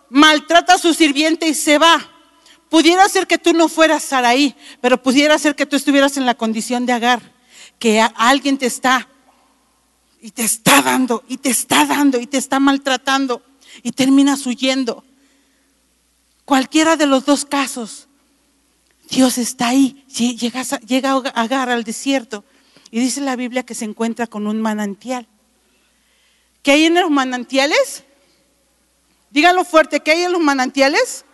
maltrata 0.09 0.75
a 0.75 0.77
su 0.77 0.93
sirviente 0.93 1.47
y 1.47 1.53
se 1.53 1.77
va. 1.77 1.99
Pudiera 2.69 3.07
ser 3.09 3.27
que 3.27 3.37
tú 3.37 3.53
no 3.53 3.67
fueras 3.67 4.03
Saraí, 4.03 4.55
pero 4.81 5.01
pudiera 5.01 5.37
ser 5.39 5.55
que 5.55 5.65
tú 5.65 5.75
estuvieras 5.75 6.17
en 6.17 6.25
la 6.25 6.35
condición 6.35 6.85
de 6.85 6.93
Agar, 6.93 7.21
que 7.79 7.99
alguien 8.15 8.57
te 8.57 8.67
está 8.67 9.07
y 10.21 10.31
te 10.31 10.43
está 10.43 10.81
dando 10.81 11.23
y 11.27 11.37
te 11.37 11.49
está 11.49 11.85
dando 11.85 12.19
y 12.19 12.27
te 12.27 12.37
está 12.37 12.59
maltratando 12.59 13.41
y 13.81 13.91
terminas 13.91 14.45
huyendo. 14.45 15.03
Cualquiera 16.45 16.95
de 16.95 17.05
los 17.05 17.25
dos 17.25 17.45
casos, 17.45 18.07
Dios 19.09 19.37
está 19.37 19.69
ahí. 19.69 20.05
Llega, 20.07 20.63
llega 20.79 21.11
Agar 21.35 21.69
al 21.69 21.83
desierto 21.83 22.43
y 22.91 22.99
dice 22.99 23.21
la 23.21 23.35
Biblia 23.35 23.63
que 23.63 23.75
se 23.75 23.85
encuentra 23.85 24.27
con 24.27 24.47
un 24.47 24.61
manantial. 24.61 25.27
¿Qué 26.69 26.73
hay 26.73 26.85
en 26.85 26.93
los 26.93 27.09
manantiales? 27.09 28.03
Díganlo 29.31 29.65
fuerte, 29.65 30.01
¿qué 30.01 30.11
hay 30.11 30.21
en 30.21 30.31
los 30.31 30.39
manantiales? 30.39 31.25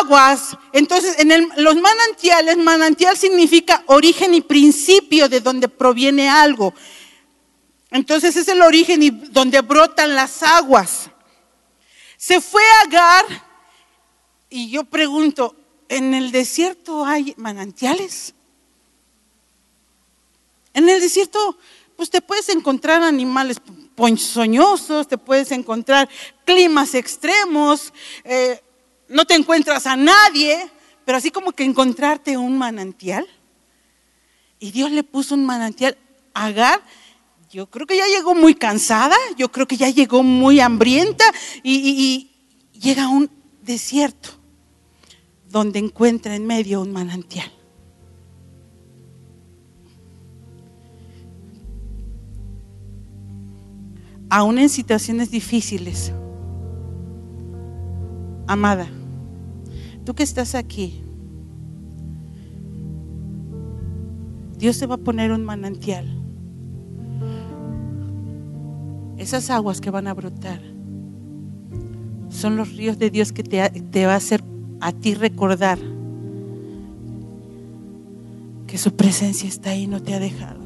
Aguas. 0.00 0.56
Entonces, 0.72 1.18
en 1.18 1.48
los 1.56 1.74
manantiales, 1.74 2.56
manantial 2.56 3.16
significa 3.16 3.82
origen 3.86 4.32
y 4.32 4.42
principio 4.42 5.28
de 5.28 5.40
donde 5.40 5.68
proviene 5.68 6.28
algo. 6.28 6.72
Entonces 7.90 8.36
es 8.36 8.46
el 8.46 8.62
origen 8.62 9.02
y 9.02 9.10
donde 9.10 9.60
brotan 9.60 10.14
las 10.14 10.40
aguas. 10.44 11.10
Se 12.16 12.40
fue 12.40 12.62
a 12.62 12.86
Agar 12.86 13.24
y 14.48 14.70
yo 14.70 14.84
pregunto, 14.84 15.56
¿en 15.88 16.14
el 16.14 16.30
desierto 16.30 17.04
hay 17.04 17.34
manantiales? 17.38 18.34
En 20.74 20.88
el 20.88 21.00
desierto, 21.00 21.58
pues 21.96 22.08
te 22.08 22.22
puedes 22.22 22.48
encontrar 22.50 23.02
animales 23.02 23.58
ponzoñosos, 23.96 25.08
te 25.08 25.18
puedes 25.18 25.50
encontrar 25.50 26.08
climas 26.44 26.94
extremos, 26.94 27.92
eh, 28.24 28.62
no 29.08 29.24
te 29.24 29.34
encuentras 29.34 29.86
a 29.86 29.96
nadie, 29.96 30.70
pero 31.04 31.18
así 31.18 31.30
como 31.30 31.52
que 31.52 31.64
encontrarte 31.64 32.36
un 32.36 32.56
manantial. 32.58 33.26
Y 34.58 34.70
Dios 34.70 34.90
le 34.90 35.02
puso 35.02 35.34
un 35.34 35.44
manantial 35.44 35.96
a 36.34 36.46
Agar. 36.46 36.82
Yo 37.50 37.66
creo 37.68 37.86
que 37.86 37.96
ya 37.96 38.06
llegó 38.06 38.34
muy 38.34 38.54
cansada, 38.54 39.16
yo 39.36 39.50
creo 39.50 39.66
que 39.66 39.76
ya 39.76 39.88
llegó 39.88 40.22
muy 40.22 40.60
hambrienta 40.60 41.24
y 41.62 42.30
llega 42.72 43.04
a 43.04 43.08
un 43.08 43.30
desierto 43.62 44.30
donde 45.48 45.78
encuentra 45.78 46.34
en 46.34 46.46
medio 46.46 46.80
un 46.80 46.92
manantial. 46.92 47.55
Aún 54.28 54.58
en 54.58 54.68
situaciones 54.68 55.30
difíciles, 55.30 56.12
amada, 58.46 58.88
tú 60.04 60.14
que 60.14 60.22
estás 60.22 60.54
aquí, 60.54 61.02
Dios 64.58 64.78
te 64.78 64.86
va 64.86 64.94
a 64.94 64.98
poner 64.98 65.32
un 65.32 65.44
manantial. 65.44 66.06
Esas 69.18 69.50
aguas 69.50 69.80
que 69.80 69.90
van 69.90 70.06
a 70.06 70.14
brotar 70.14 70.60
son 72.28 72.56
los 72.56 72.76
ríos 72.76 72.98
de 72.98 73.10
Dios 73.10 73.32
que 73.32 73.42
te, 73.42 74.06
va 74.06 74.12
a 74.12 74.16
hacer 74.16 74.42
a 74.80 74.92
ti 74.92 75.14
recordar 75.14 75.78
que 78.66 78.78
su 78.78 78.94
presencia 78.94 79.48
está 79.48 79.70
ahí, 79.70 79.86
no 79.86 80.02
te 80.02 80.14
ha 80.14 80.20
dejado. 80.20 80.60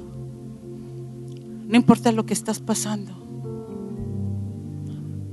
No 1.69 1.77
importa 1.77 2.11
lo 2.11 2.27
que 2.27 2.35
estás 2.35 2.59
pasando. 2.61 3.13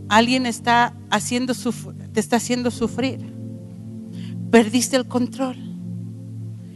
Alguien 0.10 0.46
está 0.46 0.94
haciendo 1.10 1.54
te 2.14 2.20
está 2.20 2.38
haciendo 2.38 2.72
sufrir. 2.72 3.20
Perdiste 4.52 4.96
el 4.96 5.08
control. 5.08 5.58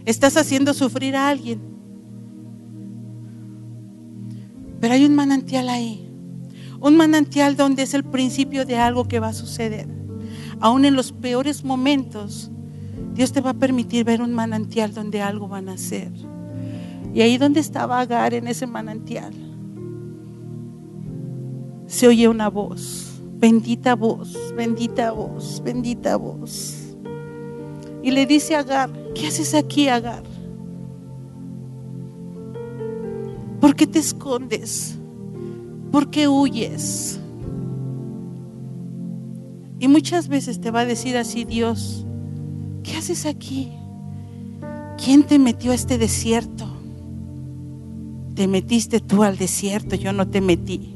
Estás 0.05 0.37
haciendo 0.37 0.73
sufrir 0.73 1.15
a 1.15 1.29
alguien. 1.29 1.61
Pero 4.79 4.93
hay 4.93 5.05
un 5.05 5.15
manantial 5.15 5.69
ahí. 5.69 6.09
Un 6.79 6.97
manantial 6.97 7.55
donde 7.55 7.83
es 7.83 7.93
el 7.93 8.03
principio 8.03 8.65
de 8.65 8.77
algo 8.77 9.07
que 9.07 9.19
va 9.19 9.29
a 9.29 9.33
suceder 9.33 10.01
aún 10.61 10.85
en 10.85 10.95
los 10.95 11.11
peores 11.11 11.65
momentos, 11.65 12.49
Dios 13.13 13.33
te 13.33 13.41
va 13.41 13.49
a 13.49 13.55
permitir 13.55 14.05
ver 14.05 14.21
un 14.21 14.31
manantial 14.31 14.93
donde 14.93 15.21
algo 15.21 15.49
va 15.49 15.57
a 15.57 15.61
nacer. 15.61 16.11
Y 17.13 17.21
ahí 17.21 17.37
donde 17.37 17.59
estaba 17.59 17.99
Agar 17.99 18.33
en 18.33 18.47
ese 18.47 18.67
manantial, 18.67 19.33
se 21.87 22.07
oye 22.07 22.29
una 22.29 22.47
voz, 22.47 23.10
bendita 23.41 23.95
voz, 23.95 24.53
bendita 24.55 25.11
voz, 25.11 25.61
bendita 25.65 26.15
voz. 26.15 26.95
Y 28.03 28.11
le 28.11 28.27
dice 28.27 28.55
a 28.55 28.59
Agar, 28.59 28.91
¿qué 29.15 29.27
haces 29.27 29.55
aquí, 29.55 29.87
Agar? 29.87 30.23
¿Por 33.59 33.75
qué 33.75 33.87
te 33.87 33.97
escondes? 33.97 34.95
¿Por 35.91 36.11
qué 36.11 36.27
huyes? 36.27 37.19
Y 39.79 39.87
muchas 39.87 40.27
veces 40.27 40.61
te 40.61 40.69
va 40.69 40.81
a 40.81 40.85
decir 40.85 41.17
así 41.17 41.43
Dios, 41.43 42.05
¿qué 42.83 42.95
haces 42.97 43.25
aquí? 43.25 43.71
¿Quién 45.03 45.23
te 45.23 45.39
metió 45.39 45.71
a 45.71 45.75
este 45.75 45.97
desierto? 45.97 46.67
Te 48.35 48.47
metiste 48.47 48.99
tú 48.99 49.23
al 49.23 49.37
desierto, 49.37 49.95
yo 49.95 50.13
no 50.13 50.27
te 50.27 50.41
metí. 50.41 50.90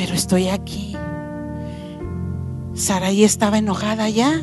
Pero 0.00 0.14
estoy 0.14 0.48
aquí. 0.48 0.96
Sarai 2.72 3.22
estaba 3.22 3.58
enojada 3.58 4.08
ya, 4.08 4.40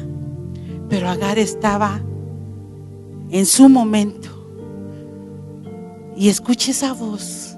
pero 0.88 1.10
Agar 1.10 1.40
estaba 1.40 2.00
en 3.32 3.48
su 3.48 3.68
momento. 3.68 4.30
Y 6.16 6.30
escuche 6.30 6.70
esa 6.70 6.94
voz, 6.94 7.58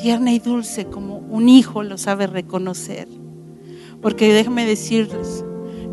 tierna 0.00 0.32
y 0.32 0.38
dulce 0.38 0.86
como 0.86 1.18
un 1.18 1.50
hijo 1.50 1.82
lo 1.82 1.98
sabe 1.98 2.26
reconocer. 2.26 3.08
Porque 4.00 4.32
déjenme 4.32 4.64
decirles 4.64 5.44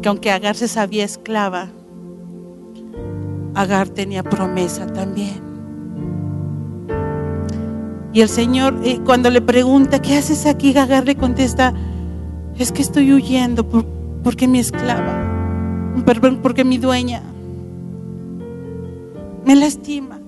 que 0.02 0.08
aunque 0.08 0.32
Agar 0.32 0.56
se 0.56 0.69
sabía 0.69 1.04
esclava, 1.04 1.67
Agar 3.56 3.89
tenía 3.89 4.23
promesa 4.23 4.88
también. 4.88 5.46
Y 8.17 8.21
el 8.21 8.30
Señor, 8.30 8.80
eh, 8.84 8.99
cuando 9.06 9.30
le 9.30 9.41
pregunta, 9.41 10.01
¿qué 10.01 10.17
haces 10.17 10.47
aquí? 10.47 10.75
Agar 10.75 11.06
le 11.06 11.15
contesta, 11.15 11.75
es 12.58 12.71
que 12.71 12.82
estoy 12.82 13.13
huyendo 13.13 13.63
porque 14.23 14.47
mi 14.47 14.58
esclava, 14.58 15.93
perdón, 16.03 16.39
porque 16.41 16.63
mi 16.63 16.80
dueña 16.80 17.21
me 19.45 19.56
lastima. 19.56 20.19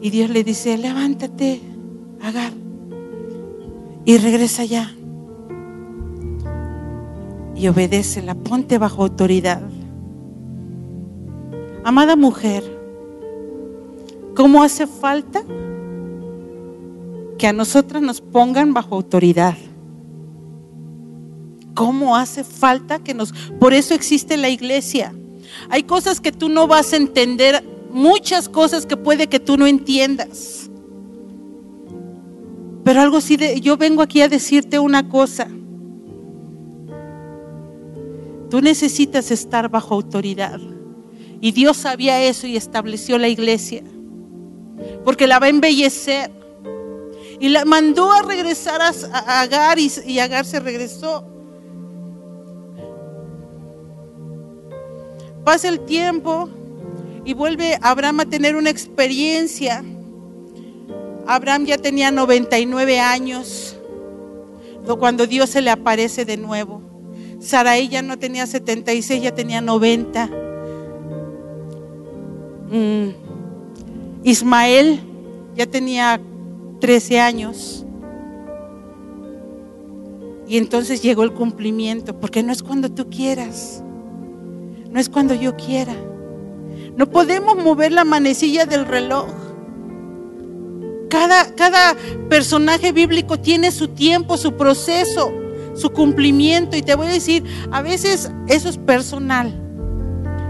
Y 0.00 0.10
Dios 0.10 0.30
le 0.30 0.44
dice, 0.44 0.78
levántate, 0.78 1.60
Agar 2.22 2.52
y 4.04 4.16
regresa 4.18 4.64
ya. 4.64 4.94
Y 7.56 7.66
obedécela, 7.66 8.36
ponte 8.36 8.78
bajo 8.78 9.02
autoridad. 9.02 9.60
Amada 11.82 12.14
mujer, 12.14 12.73
¿cómo 14.34 14.62
hace 14.62 14.86
falta 14.86 15.42
que 17.38 17.46
a 17.46 17.52
nosotras 17.52 18.02
nos 18.02 18.20
pongan 18.20 18.74
bajo 18.74 18.94
autoridad? 18.94 19.56
¿Cómo 21.74 22.16
hace 22.16 22.44
falta 22.44 22.98
que 23.00 23.14
nos... 23.14 23.32
Por 23.58 23.72
eso 23.74 23.94
existe 23.94 24.36
la 24.36 24.48
iglesia. 24.48 25.12
Hay 25.68 25.82
cosas 25.82 26.20
que 26.20 26.32
tú 26.32 26.48
no 26.48 26.66
vas 26.66 26.92
a 26.92 26.96
entender, 26.96 27.64
muchas 27.90 28.48
cosas 28.48 28.86
que 28.86 28.96
puede 28.96 29.26
que 29.26 29.40
tú 29.40 29.56
no 29.56 29.66
entiendas. 29.66 30.70
Pero 32.84 33.00
algo 33.00 33.16
así 33.16 33.36
de, 33.36 33.60
yo 33.60 33.76
vengo 33.76 34.02
aquí 34.02 34.20
a 34.20 34.28
decirte 34.28 34.78
una 34.78 35.08
cosa. 35.08 35.48
Tú 38.50 38.60
necesitas 38.60 39.30
estar 39.30 39.68
bajo 39.68 39.94
autoridad. 39.94 40.60
Y 41.40 41.52
Dios 41.52 41.78
sabía 41.78 42.22
eso 42.22 42.46
y 42.46 42.56
estableció 42.56 43.18
la 43.18 43.28
iglesia. 43.28 43.82
Porque 45.04 45.26
la 45.26 45.38
va 45.38 45.46
a 45.46 45.50
embellecer. 45.50 46.30
Y 47.40 47.48
la 47.48 47.64
mandó 47.64 48.12
a 48.12 48.22
regresar 48.22 48.80
a, 48.80 49.40
Agar 49.40 49.78
y, 49.78 50.18
Agar 50.18 50.44
se 50.44 50.60
regresó. 50.60 51.26
Pasa 55.44 55.68
el 55.68 55.80
tiempo 55.80 56.48
y 57.24 57.34
vuelve 57.34 57.78
Abraham 57.82 58.20
a 58.20 58.24
tener 58.24 58.56
una 58.56 58.70
experiencia 58.70 59.84
Abraham 61.26 61.64
ya 61.64 61.78
tenía 61.78 62.10
99 62.10 63.00
años 63.00 63.76
cuando 64.98 65.26
Dios 65.26 65.50
se 65.50 65.62
le 65.62 65.70
aparece 65.70 66.24
de 66.24 66.36
nuevo. 66.36 66.82
Sarai 67.40 67.88
ya 67.88 68.02
no 68.02 68.18
tenía 68.18 68.46
76, 68.46 69.22
ya 69.22 69.34
tenía 69.34 69.60
90. 69.60 70.26
Mm. 72.70 73.08
Ismael 74.24 75.00
ya 75.54 75.66
tenía 75.66 76.20
13 76.80 77.20
años. 77.20 77.84
Y 80.46 80.58
entonces 80.58 81.02
llegó 81.02 81.22
el 81.22 81.32
cumplimiento, 81.32 82.18
porque 82.18 82.42
no 82.42 82.52
es 82.52 82.62
cuando 82.62 82.90
tú 82.90 83.08
quieras, 83.08 83.82
no 84.90 84.98
es 84.98 85.08
cuando 85.08 85.34
yo 85.34 85.56
quiera. 85.56 85.94
No 86.96 87.08
podemos 87.10 87.56
mover 87.56 87.92
la 87.92 88.04
manecilla 88.04 88.66
del 88.66 88.86
reloj. 88.86 89.26
Cada, 91.10 91.96
personaje 92.28 92.92
bíblico 92.92 93.38
tiene 93.38 93.70
su 93.70 93.88
tiempo, 93.88 94.36
su 94.36 94.56
proceso. 94.56 95.32
su 95.76 95.90
cumplimiento. 95.90 96.76
Y 96.76 96.82
te 96.82 96.94
voy 96.94 97.08
a 97.08 97.10
decir, 97.10 97.42
a 97.72 97.82
veces 97.82 98.30
eso 98.46 98.68
es 98.68 98.78
personal. 98.78 99.60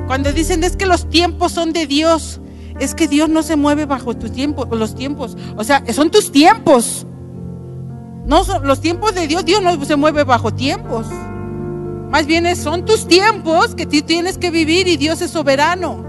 Cuando 0.06 0.32
dicen 0.32 0.62
es 0.64 0.76
que 0.76 0.84
los 0.84 1.08
tiempos 1.08 1.52
son 1.52 1.72
de 1.72 1.87
Dios, 1.87 2.40
es 2.80 2.94
que 2.94 3.08
Dios 3.08 3.28
no 3.28 3.42
se 3.42 3.56
mueve 3.56 3.87
bajo 3.87 4.14
tus 4.16 4.32
tiempos, 4.32 4.68
los 4.70 4.94
tiempos. 4.94 5.37
O 5.56 5.64
sea, 5.64 5.82
son 5.92 6.10
tus 6.10 6.32
tiempos. 6.32 7.06
No 8.26 8.42
son 8.44 8.66
los 8.66 8.80
tiempos 8.80 9.14
de 9.14 9.26
Dios, 9.26 9.44
Dios 9.44 9.62
no 9.62 9.84
se 9.84 9.96
mueve 9.96 10.24
bajo 10.24 10.52
tiempos. 10.52 11.06
Más 12.10 12.26
bien 12.26 12.54
son 12.56 12.84
tus 12.84 13.06
tiempos 13.06 13.74
que 13.74 13.87
tú 13.87 14.00
tienes 14.02 14.38
que 14.38 14.50
vivir 14.50 14.88
y 14.88 14.96
Dios 14.96 15.20
es 15.20 15.30
soberano. 15.30 16.04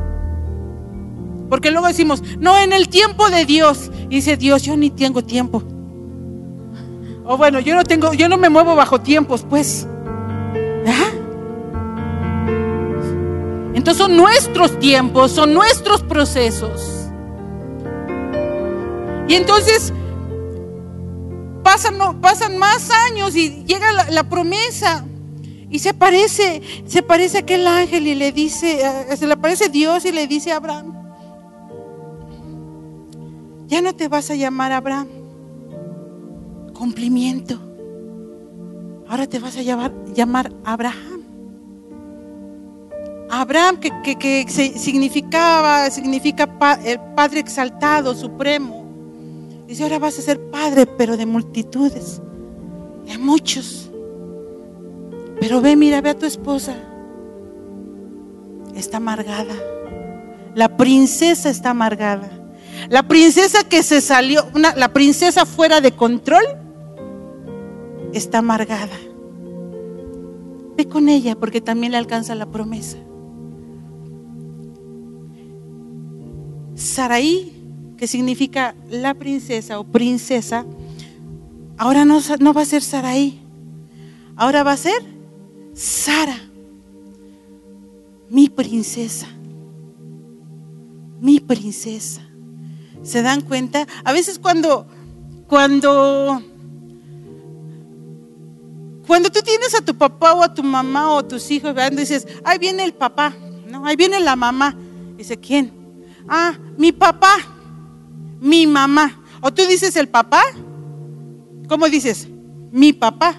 Porque 1.50 1.72
luego 1.72 1.88
decimos, 1.88 2.24
no, 2.40 2.58
en 2.58 2.74
el 2.74 2.90
tiempo 2.90 3.30
de 3.30 3.46
Dios. 3.46 3.92
Y 4.10 4.16
dice 4.16 4.38
Dios, 4.38 4.64
yo 4.64 4.78
ni 4.78 4.90
tengo 4.90 5.24
tiempo. 5.24 5.64
O 7.26 7.38
bueno, 7.38 7.60
yo 7.60 7.76
no 7.76 7.84
tengo, 7.84 8.14
yo 8.14 8.30
no 8.30 8.38
me 8.38 8.50
muevo 8.50 8.76
bajo 8.76 9.02
tiempos, 9.02 9.46
pues. 9.50 9.88
Entonces 13.86 14.04
son 14.04 14.18
nuestros 14.18 14.80
tiempos, 14.80 15.32
son 15.32 15.54
nuestros 15.54 16.02
procesos. 16.02 17.08
Y 19.28 19.36
entonces 19.36 19.94
pasan, 21.62 22.20
pasan 22.20 22.58
más 22.58 22.90
años 22.90 23.36
y 23.36 23.64
llega 23.66 23.86
la, 24.10 24.24
promesa. 24.28 25.06
Y 25.70 25.78
se 25.78 25.94
parece, 25.94 26.64
se 26.88 27.04
parece 27.04 27.38
aquel 27.38 27.68
ángel 27.68 28.08
y 28.08 28.16
le 28.16 28.32
dice, 28.32 28.82
se 29.16 29.28
le 29.28 29.34
aparece 29.34 29.70
Dios 29.70 30.04
y 30.06 30.12
le 30.12 30.26
dice 30.26 30.52
a 30.52 30.56
Abraham, 30.56 30.92
ya 33.68 33.84
no 33.84 33.94
te 33.94 34.08
vas 34.08 34.32
a 34.32 34.36
llamar 34.36 34.72
Abraham, 34.72 35.10
cumplimiento. 36.74 37.60
Ahora 39.08 39.28
te 39.28 39.38
vas 39.38 39.56
a 39.58 39.62
llamar, 39.62 39.94
llamar 40.16 40.52
Abraham. 40.64 41.15
Abraham, 43.42 43.78
que, 43.78 44.18
que, 44.18 44.46
significaba, 44.50 45.90
significa 45.90 46.48
el 46.86 47.00
Padre 47.16 47.42
exaltado, 47.42 48.16
supremo. 48.16 48.86
Dice, 49.68 49.84
ahora 49.84 50.00
vas 50.00 50.18
a 50.20 50.22
ser 50.22 50.40
padre, 50.52 50.86
pero 50.86 51.18
de 51.18 51.26
multitudes, 51.26 52.22
de 53.06 53.18
muchos. 53.18 53.90
Pero 55.40 55.60
ve, 55.60 55.76
mira, 55.76 56.02
ve 56.02 56.12
a 56.12 56.18
tu 56.18 56.26
esposa. 56.26 56.76
Está 58.76 58.98
amargada. 58.98 59.56
La 60.54 60.78
princesa 60.78 61.50
está 61.50 61.72
amargada. 61.72 62.30
La 62.90 63.04
princesa 63.04 63.64
que 63.68 63.84
se 63.84 64.02
salió, 64.02 64.46
la 64.54 64.94
princesa 64.94 65.46
fuera 65.46 65.82
de 65.82 65.92
control, 65.92 66.46
está 68.14 68.38
amargada. 68.38 68.96
Ve 70.78 70.88
con 70.88 71.10
ella 71.10 71.36
porque 71.36 71.60
también 71.60 71.92
le 71.92 71.98
alcanza 71.98 72.36
la 72.36 72.46
promesa. 72.46 72.98
Saraí, 76.76 77.54
que 77.98 78.08
significa 78.08 78.76
la 78.90 79.14
princesa 79.14 79.80
o 79.80 79.86
princesa, 79.86 80.66
ahora 81.78 82.04
no, 82.06 82.20
va 82.54 82.62
a 82.62 82.66
ser 82.66 82.82
Saraí, 82.82 83.42
ahora 84.36 84.64
va 84.64 84.74
a 84.74 84.78
ser 84.78 85.02
Sara, 85.74 86.38
mi 88.30 88.50
princesa, 88.50 89.28
mi 91.20 91.40
princesa. 91.40 92.22
¿Se 93.04 93.22
dan 93.22 93.42
cuenta? 93.42 93.88
A 94.04 94.12
veces 94.12 94.40
cuando, 94.40 94.88
cuando, 95.48 96.42
cuando 99.06 99.30
tú 99.30 99.42
tienes 99.42 99.76
a 99.76 99.82
tu 99.82 99.96
papá 99.96 100.34
o 100.34 100.44
a 100.44 100.54
tu 100.54 100.64
mamá 100.64 101.14
o 101.14 101.20
a 101.20 101.28
tus 101.28 101.52
hijos, 101.52 101.74
¿verdad? 101.74 101.98
dices, 101.98 102.28
ahí 102.44 102.58
viene 102.58 102.84
el 102.84 102.94
papá, 102.94 103.36
¿no? 103.70 103.86
Ahí 103.86 103.96
viene 103.96 104.20
la 104.20 104.36
mamá. 104.36 104.76
Dice, 105.18 105.38
¿quién? 105.38 105.85
Ah, 106.28 106.58
mi 106.78 106.92
papá, 106.92 107.36
mi 108.40 108.68
mamá. 108.68 109.22
O 109.42 109.54
tú 109.54 109.66
dices 109.66 109.96
el 109.96 110.08
papá, 110.08 110.42
¿cómo 111.68 111.88
dices? 111.88 112.28
Mi 112.72 112.94
papá. 112.94 113.36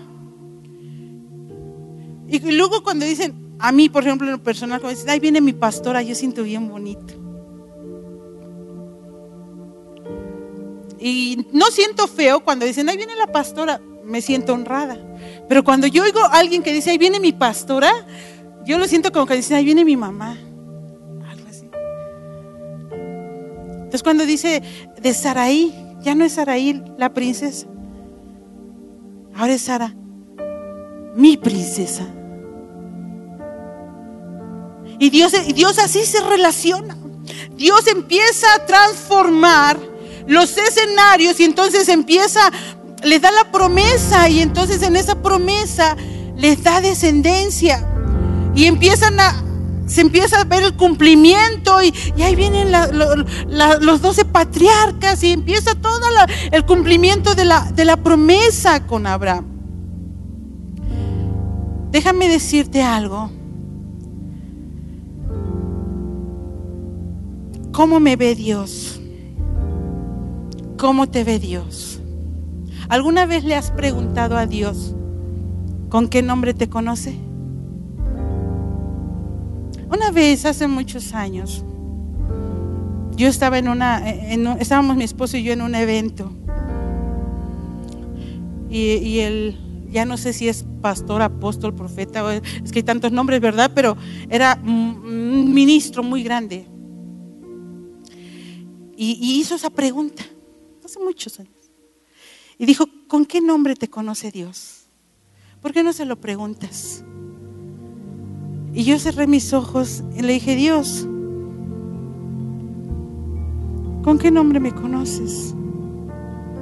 Y 2.28 2.38
luego 2.52 2.82
cuando 2.82 3.04
dicen, 3.04 3.34
a 3.58 3.72
mí, 3.72 3.88
por 3.88 4.04
ejemplo, 4.04 4.26
en 4.26 4.32
lo 4.32 4.42
personal, 4.42 4.80
cuando 4.80 4.96
dicen, 4.96 5.10
ahí 5.10 5.20
viene 5.20 5.40
mi 5.40 5.52
pastora, 5.52 6.02
yo 6.02 6.14
siento 6.14 6.42
bien 6.42 6.68
bonito. 6.68 7.14
Y 10.98 11.46
no 11.52 11.66
siento 11.66 12.06
feo 12.08 12.40
cuando 12.40 12.64
dicen, 12.64 12.88
ahí 12.88 12.96
viene 12.96 13.14
la 13.16 13.26
pastora, 13.26 13.80
me 14.04 14.20
siento 14.22 14.54
honrada. 14.54 14.98
Pero 15.48 15.62
cuando 15.64 15.86
yo 15.86 16.02
oigo 16.02 16.20
a 16.20 16.38
alguien 16.38 16.62
que 16.62 16.72
dice, 16.72 16.90
ahí 16.90 16.98
viene 16.98 17.20
mi 17.20 17.32
pastora, 17.32 17.92
yo 18.64 18.78
lo 18.78 18.86
siento 18.88 19.12
como 19.12 19.26
que 19.26 19.34
dicen, 19.34 19.56
ahí 19.56 19.64
viene 19.64 19.84
mi 19.84 19.96
mamá. 19.96 20.38
Entonces 23.86 24.02
cuando 24.02 24.26
dice 24.26 24.64
de 25.00 25.14
Saraí, 25.14 25.72
ya 26.02 26.16
no 26.16 26.24
es 26.24 26.32
Saraí 26.32 26.82
la 26.98 27.14
princesa. 27.14 27.68
Ahora 29.32 29.54
es 29.54 29.62
Sara, 29.62 29.94
mi 31.14 31.36
princesa. 31.36 32.04
Y 34.98 35.10
Dios, 35.10 35.34
Dios 35.54 35.78
así 35.78 36.04
se 36.04 36.20
relaciona. 36.20 36.96
Dios 37.54 37.86
empieza 37.86 38.52
a 38.56 38.66
transformar 38.66 39.78
los 40.26 40.58
escenarios 40.58 41.38
y 41.38 41.44
entonces 41.44 41.88
empieza, 41.88 42.40
les 43.04 43.22
da 43.22 43.30
la 43.30 43.52
promesa 43.52 44.28
y 44.28 44.40
entonces 44.40 44.82
en 44.82 44.96
esa 44.96 45.22
promesa 45.22 45.96
les 46.34 46.60
da 46.64 46.80
descendencia 46.80 47.88
y 48.56 48.64
empiezan 48.64 49.20
a, 49.20 49.45
se 49.86 50.00
empieza 50.00 50.40
a 50.40 50.44
ver 50.44 50.62
el 50.62 50.74
cumplimiento 50.76 51.82
y, 51.82 51.92
ahí 52.22 52.36
vienen 52.36 52.72
los 53.80 54.02
doce 54.02 54.24
patriarcas 54.24 55.22
y 55.22 55.32
empieza 55.32 55.74
todo 55.74 56.00
el 56.50 56.64
cumplimiento 56.66 57.34
de 57.34 57.44
la, 57.44 57.70
de 57.72 57.84
la 57.84 57.96
promesa 57.96 58.86
con 58.86 59.06
Abraham. 59.06 59.46
Déjame 61.90 62.28
decirte 62.28 62.82
algo. 62.82 63.30
¿Cómo 67.72 68.00
me 68.00 68.16
ve 68.16 68.34
Dios? 68.34 69.00
¿Cómo 70.78 71.08
te 71.08 71.24
ve 71.24 71.38
Dios? 71.38 72.00
¿Alguna 72.88 73.26
vez 73.26 73.44
le 73.44 73.54
has 73.54 73.70
preguntado 73.70 74.36
a 74.36 74.46
Dios 74.46 74.94
con 75.88 76.08
qué 76.08 76.22
nombre 76.22 76.54
te 76.54 76.68
conoce? 76.68 77.16
Una 79.88 80.10
vez, 80.10 80.44
hace 80.44 80.66
muchos 80.66 81.12
años, 81.12 81.64
yo 83.16 83.28
estaba 83.28 83.58
en 83.58 83.68
una, 83.68 84.08
estábamos 84.58 84.96
mi 84.96 85.04
esposo 85.04 85.36
y 85.36 85.42
yo 85.42 85.52
en 85.52 85.62
un 85.62 85.74
evento. 85.74 86.32
Y, 88.68 89.20
él, 89.20 89.58
ya 89.90 90.04
no 90.04 90.16
sé 90.16 90.32
si 90.32 90.48
es 90.48 90.66
pastor, 90.82 91.22
apóstol, 91.22 91.74
profeta, 91.74 92.34
es 92.34 92.72
que 92.72 92.80
hay 92.80 92.82
tantos 92.82 93.12
nombres, 93.12 93.40
¿verdad? 93.40 93.70
Pero 93.74 93.96
era 94.28 94.60
un 94.62 95.54
ministro 95.54 96.02
muy 96.02 96.22
grande. 96.22 96.66
y 98.98 99.38
hizo 99.38 99.54
esa 99.54 99.70
pregunta 99.70 100.24
hace 100.84 100.98
muchos 100.98 101.38
años. 101.38 101.52
Y 102.58 102.66
dijo, 102.66 102.86
¿con 103.08 103.26
qué 103.26 103.40
nombre 103.40 103.74
te 103.76 103.88
conoce 103.88 104.30
Dios? 104.30 104.86
¿Por 105.60 105.72
qué 105.72 105.82
no 105.82 105.92
se 105.92 106.04
lo 106.04 106.16
preguntas? 106.20 107.04
Y 108.76 108.84
yo 108.84 108.98
cerré 108.98 109.26
mis 109.26 109.54
ojos 109.54 110.04
y 110.14 110.20
le 110.20 110.34
dije, 110.34 110.54
Dios, 110.54 111.08
¿con 114.04 114.18
qué 114.18 114.30
nombre 114.30 114.60
me 114.60 114.70
conoces? 114.70 115.54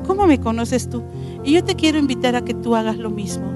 ¿Cómo 0.06 0.28
me 0.28 0.38
conoces 0.38 0.88
tú? 0.88 1.02
Y 1.42 1.54
yo 1.54 1.64
te 1.64 1.74
quiero 1.74 1.98
invitar 1.98 2.36
a 2.36 2.44
que 2.44 2.54
tú 2.54 2.76
hagas 2.76 2.98
lo 2.98 3.10
mismo. 3.10 3.50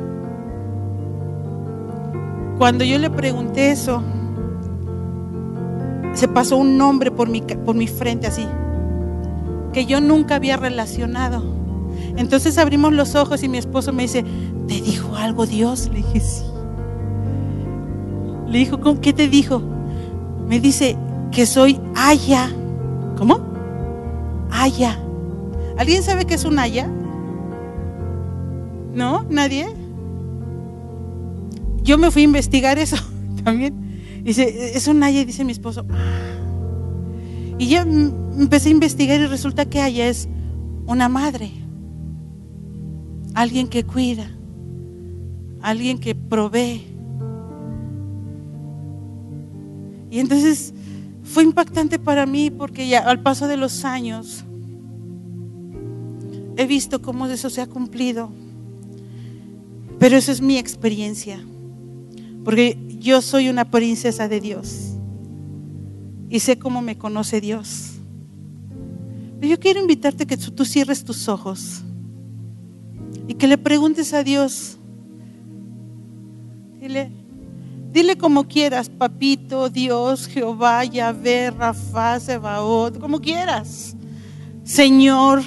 Cuando 2.59 2.83
yo 2.83 2.99
le 2.99 3.11
pregunté 3.11 3.71
eso, 3.71 4.03
se 6.15 6.27
pasó 6.27 6.57
un 6.57 6.77
nombre 6.77 7.13
por 7.13 7.29
mi, 7.29 7.43
por 7.43 7.77
mi 7.77 7.87
frente 7.87 8.27
así 8.27 8.45
que 9.73 9.87
yo 9.87 10.01
nunca 10.01 10.35
había 10.35 10.57
relacionado. 10.57 11.45
Entonces 12.17 12.59
abrimos 12.59 12.93
los 12.93 13.15
ojos 13.15 13.45
y 13.45 13.49
mi 13.49 13.59
esposo 13.59 13.93
me 13.93 14.03
dice, 14.03 14.25
¿te 14.67 14.81
dijo 14.81 15.15
algo 15.15 15.47
Dios? 15.47 15.89
Le 15.93 15.99
dije, 15.99 16.19
sí. 16.19 16.48
Le 18.51 18.59
dijo, 18.59 18.79
¿qué 19.01 19.13
te 19.13 19.29
dijo? 19.29 19.63
Me 20.49 20.61
dice 20.61 20.97
que 21.31 21.47
soy 21.47 21.81
Aya. 21.95 22.51
¿Cómo? 23.17 23.41
Aya. 24.51 24.99
¿Alguien 25.77 26.03
sabe 26.03 26.25
qué 26.25 26.35
es 26.35 26.45
un 26.45 26.59
Aya? 26.59 26.89
¿No? 28.95 29.25
¿Nadie? 29.31 29.67
Yo 31.83 31.99
me 31.99 32.11
fui 32.11 32.23
a 32.23 32.25
investigar 32.25 32.79
eso 32.79 32.97
también. 33.45 33.75
Dice, 34.25 34.77
es 34.77 34.89
un 34.89 35.03
Aya, 35.03 35.25
dice 35.25 35.45
mi 35.45 35.53
esposo. 35.53 35.87
Ah". 35.91 36.29
Y 37.59 37.69
yo 37.69 37.81
empecé 37.81 38.69
a 38.69 38.73
investigar 38.73 39.21
y 39.21 39.27
resulta 39.27 39.67
que 39.67 39.85
ella 39.85 40.09
es 40.09 40.29
una 40.87 41.09
madre, 41.09 41.51
alguien 43.35 43.69
que 43.69 43.85
cuida, 43.85 44.31
alguien 45.61 45.99
que 45.99 46.15
provee. 46.15 46.88
Y 50.11 50.21
entonces 50.21 50.73
fue 51.23 51.43
impactante 51.43 51.99
para 51.99 52.27
mí 52.27 52.51
porque 52.51 52.89
ya 52.89 53.01
al 53.01 53.21
paso 53.21 53.47
de 53.47 53.57
los 53.57 53.85
años 53.85 54.45
he 56.57 56.67
visto 56.67 57.01
cómo 57.03 57.27
eso 57.27 57.51
se 57.51 57.61
ha 57.61 57.67
cumplido. 57.67 58.31
Pero 59.99 60.17
eso 60.17 60.33
es 60.33 60.41
mi 60.41 60.59
experiencia. 60.59 61.41
Porque 62.45 62.79
yo 62.99 63.21
soy 63.21 63.49
una 63.49 63.71
princesa 63.71 64.29
de 64.29 64.41
Dios. 64.41 64.95
Y 66.31 66.41
sé 66.41 66.59
cómo 66.59 66.83
me 66.83 66.97
conoce 66.97 67.41
Dios. 67.41 67.95
Pero 69.41 69.51
yo 69.51 69.61
quiero 69.61 69.81
invitarte 69.81 70.27
que 70.27 70.37
tú 70.37 70.65
cierres 70.65 71.05
tus 71.05 71.29
ojos 71.29 71.83
y 73.29 73.35
que 73.35 73.47
le 73.47 73.59
preguntes 73.59 74.13
a 74.13 74.25
Dios. 74.25 74.79
Dile, 76.81 77.11
dile 77.99 78.17
como 78.17 78.45
quieras, 78.45 78.89
papito, 78.89 79.69
Dios, 79.69 80.29
Jehová, 80.29 80.85
Yahvé, 80.85 81.51
Rafa, 81.51 82.21
Sebaot, 82.21 83.01
como 83.01 83.21
quieras. 83.21 83.97
Señor, 84.63 85.43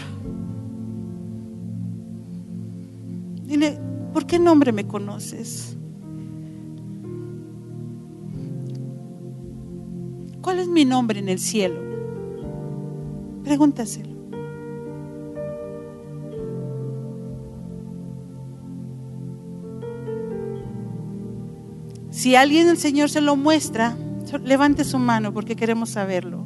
dile, 3.45 3.79
¿por 4.11 4.25
qué 4.25 4.37
nombre 4.37 4.73
me 4.73 4.85
conoces? 4.85 5.77
¿Cuál 10.41 10.59
es 10.59 10.67
mi 10.67 10.83
nombre 10.83 11.19
en 11.19 11.29
el 11.29 11.39
cielo? 11.39 11.79
Pregúntaselo. 13.45 14.10
Si 22.21 22.35
alguien 22.35 22.69
el 22.69 22.77
Señor 22.77 23.09
se 23.09 23.19
lo 23.19 23.35
muestra, 23.35 23.97
levante 24.43 24.83
su 24.83 24.99
mano 24.99 25.33
porque 25.33 25.55
queremos 25.55 25.89
saberlo. 25.89 26.45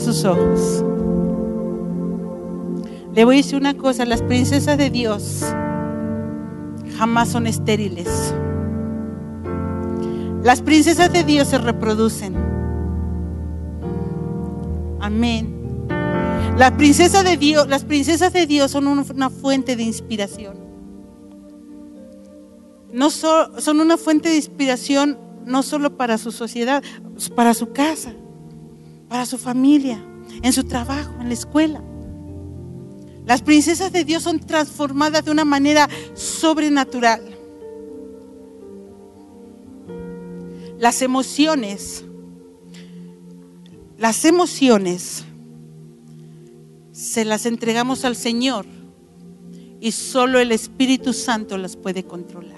Sus 0.00 0.26
ojos. 0.26 0.84
Le 3.14 3.24
voy 3.24 3.36
a 3.36 3.38
decir 3.38 3.58
una 3.58 3.74
cosa, 3.74 4.04
las 4.04 4.20
princesas 4.20 4.76
de 4.76 4.90
Dios 4.90 5.42
jamás 6.98 7.30
son 7.30 7.46
estériles. 7.46 8.34
Las 10.42 10.60
princesas 10.60 11.10
de 11.12 11.24
Dios 11.24 11.48
se 11.48 11.56
reproducen. 11.56 12.36
Amén. 15.00 15.86
Las 16.58 16.72
princesas 16.72 17.24
de 17.24 17.38
Dios, 17.38 17.66
las 17.66 17.84
princesas 17.84 18.34
de 18.34 18.46
Dios 18.46 18.70
son 18.70 18.86
una 18.86 19.30
fuente 19.30 19.76
de 19.76 19.82
inspiración. 19.82 20.58
No 22.92 23.08
son 23.10 23.80
una 23.80 23.96
fuente 23.96 24.28
de 24.28 24.36
inspiración 24.36 25.18
no 25.46 25.62
solo 25.62 25.96
para 25.96 26.18
su 26.18 26.32
sociedad, 26.32 26.82
para 27.34 27.54
su 27.54 27.72
casa 27.72 28.12
para 29.08 29.26
su 29.26 29.38
familia, 29.38 30.02
en 30.42 30.52
su 30.52 30.64
trabajo, 30.64 31.14
en 31.20 31.28
la 31.28 31.34
escuela. 31.34 31.82
Las 33.26 33.42
princesas 33.42 33.92
de 33.92 34.04
Dios 34.04 34.22
son 34.22 34.38
transformadas 34.38 35.24
de 35.24 35.30
una 35.30 35.44
manera 35.44 35.88
sobrenatural. 36.14 37.22
Las 40.78 41.02
emociones, 41.02 42.04
las 43.98 44.24
emociones 44.24 45.24
se 46.92 47.24
las 47.24 47.46
entregamos 47.46 48.04
al 48.04 48.14
Señor 48.14 48.66
y 49.80 49.92
solo 49.92 50.38
el 50.38 50.52
Espíritu 50.52 51.12
Santo 51.12 51.58
las 51.58 51.76
puede 51.76 52.04
controlar. 52.04 52.56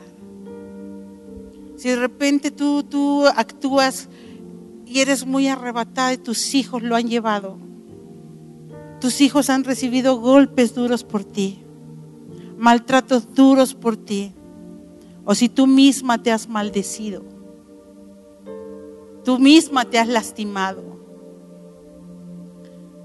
Si 1.77 1.89
de 1.89 1.97
repente 1.97 2.51
tú, 2.51 2.83
tú 2.83 3.27
actúas 3.27 4.09
y 4.89 5.01
eres 5.01 5.27
muy 5.27 5.49
arrebatada 5.49 6.15
y 6.15 6.19
tus 6.19 6.55
hijos 6.55 6.83
lo 6.83 6.97
han 6.97 7.09
llevado. 7.09 7.59
Tus 9.01 9.21
hijos 9.21 9.51
han 9.51 9.65
recibido 9.65 10.19
golpes 10.19 10.75
duros 10.75 11.05
por 11.05 11.25
ti, 11.25 11.63
maltratos 12.57 13.35
duros 13.35 13.75
por 13.75 13.97
ti, 13.97 14.33
o 15.25 15.35
si 15.35 15.49
tú 15.49 15.67
misma 15.67 16.23
te 16.23 16.33
has 16.33 16.49
maldecido, 16.49 17.23
tú 19.25 19.39
misma 19.39 19.85
te 19.85 19.99
has 19.99 20.09
lastimado. 20.09 20.83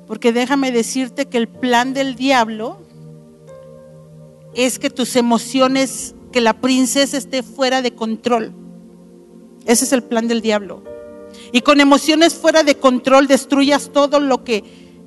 Porque 0.08 0.32
déjame 0.32 0.72
decirte 0.72 1.28
que 1.28 1.38
el 1.38 1.48
plan 1.48 1.94
del 1.94 2.16
diablo 2.16 2.78
es 4.54 4.80
que 4.80 4.90
tus 4.90 5.16
emociones, 5.16 6.16
que 6.32 6.42
la 6.42 6.60
princesa 6.60 7.18
esté 7.18 7.44
fuera 7.44 7.82
de 7.82 7.94
control. 7.94 8.54
Ese 9.66 9.86
es 9.86 9.94
el 9.94 10.04
plan 10.04 10.28
del 10.28 10.42
diablo 10.42 10.93
y 11.52 11.62
con 11.62 11.80
emociones 11.80 12.34
fuera 12.34 12.64
de 12.64 12.76
control 12.76 13.28
destruyas 13.28 13.92
todo 13.92 14.20
lo 14.20 14.44
que 14.44 14.64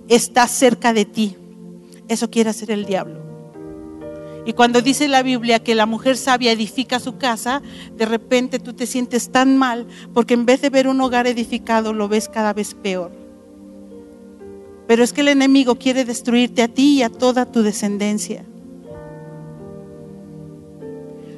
está 0.08 0.46
cerca 0.48 0.92
de 0.92 1.04
ti. 1.04 1.36
Eso 2.08 2.30
quiere 2.30 2.50
hacer 2.50 2.70
el 2.70 2.86
diablo. 2.86 3.26
Y 4.46 4.52
cuando 4.52 4.80
dice 4.80 5.08
la 5.08 5.24
Biblia 5.24 5.58
que 5.58 5.74
la 5.74 5.86
mujer 5.86 6.16
sabia 6.16 6.52
edifica 6.52 7.00
su 7.00 7.18
casa, 7.18 7.62
de 7.96 8.06
repente 8.06 8.60
tú 8.60 8.74
te 8.74 8.86
sientes 8.86 9.30
tan 9.30 9.56
mal 9.56 9.88
porque 10.14 10.34
en 10.34 10.46
vez 10.46 10.62
de 10.62 10.70
ver 10.70 10.86
un 10.86 11.00
hogar 11.00 11.26
edificado 11.26 11.92
lo 11.92 12.08
ves 12.08 12.28
cada 12.28 12.52
vez 12.52 12.74
peor. 12.74 13.10
Pero 14.86 15.02
es 15.02 15.12
que 15.12 15.22
el 15.22 15.28
enemigo 15.28 15.74
quiere 15.74 16.04
destruirte 16.04 16.62
a 16.62 16.68
ti 16.68 16.98
y 16.98 17.02
a 17.02 17.10
toda 17.10 17.50
tu 17.50 17.62
descendencia. 17.62 18.44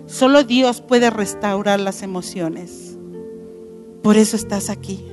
Solo 0.05 0.45
Dios 0.45 0.83
puede 0.83 1.09
restaurar 1.09 1.81
las 1.81 2.03
emociones. 2.03 2.88
Por 4.03 4.17
eso 4.17 4.37
estás 4.37 4.71
aquí. 4.71 5.05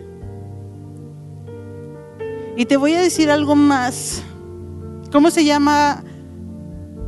Y 2.58 2.66
te 2.66 2.78
voy 2.78 2.94
a 2.94 3.02
decir 3.02 3.30
algo 3.30 3.56
más. 3.56 4.24
¿Cómo 5.12 5.30
se 5.30 5.44
llama? 5.44 6.04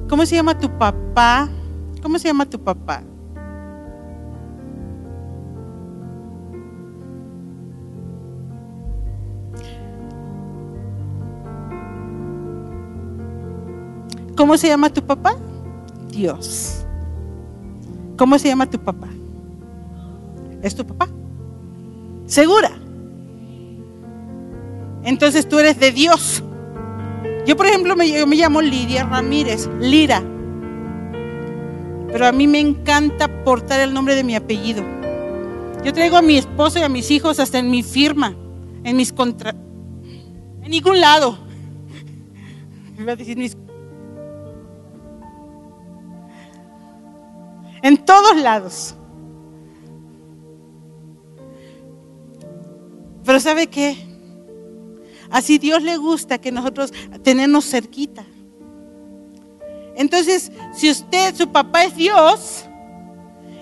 ¿Cómo 0.09 0.25
se 0.25 0.36
llama 0.36 0.57
tu 0.57 0.69
papá? 0.78 1.49
¿Cómo 2.01 2.19
se 2.19 2.28
llama 2.28 2.45
tu 2.45 2.59
papá? 2.59 3.03
¿Cómo 14.38 14.55
se 14.55 14.67
llama 14.67 14.89
tu 14.89 15.01
papá? 15.01 15.36
Dios. 16.11 16.86
¿Cómo 18.17 18.38
se 18.38 18.47
llama 18.47 18.69
tu 18.69 18.80
papá? 18.80 19.07
¿Es 20.61 20.75
tu 20.75 20.86
papá? 20.86 21.07
¿Segura? 22.28 22.71
Entonces 25.03 25.47
tú 25.47 25.57
eres 25.57 25.80
de 25.80 25.91
Dios. 25.91 26.43
Yo, 27.45 27.55
por 27.55 27.65
ejemplo, 27.65 27.95
me, 27.95 28.25
me 28.25 28.36
llamo 28.36 28.61
Lidia 28.61 29.05
Ramírez, 29.05 29.69
Lira. 29.80 30.21
Pero 32.11 32.28
a 32.28 32.34
mí 32.34 32.45
me 32.45 32.59
encanta 32.59 33.43
portar 33.45 33.80
el 33.80 33.93
nombre 33.93 34.15
de 34.15 34.25
mi 34.25 34.36
apellido. 34.36 34.84
Yo 35.84 35.93
traigo 35.93 36.17
a 36.17 36.21
mi 36.21 36.38
esposo 36.38 36.80
y 36.80 36.82
a 36.82 36.89
mis 36.89 37.09
hijos 37.09 37.39
hasta 37.39 37.59
en 37.59 37.71
mi 37.71 37.84
firma, 37.84 38.36
en 38.84 38.97
mis 38.97 39.13
contra... 39.13 39.51
En 39.51 40.71
ningún 40.71 40.99
lado. 40.99 41.38
mis... 43.38 43.55
En 47.82 47.97
todos 48.03 48.36
lados. 48.36 48.97
Pero 53.28 53.41
¿sabe 53.41 53.67
qué? 53.67 53.97
Así 55.30 55.57
Dios 55.57 55.84
le 55.84 55.97
gusta 55.97 56.38
que 56.38 56.49
nosotros 56.49 56.93
tenemos 57.23 57.69
cerquita. 57.69 58.25
Entonces, 59.97 60.49
si 60.73 60.89
usted, 60.89 61.36
su 61.36 61.49
papá 61.51 61.84
es 61.84 61.95
Dios, 61.97 62.63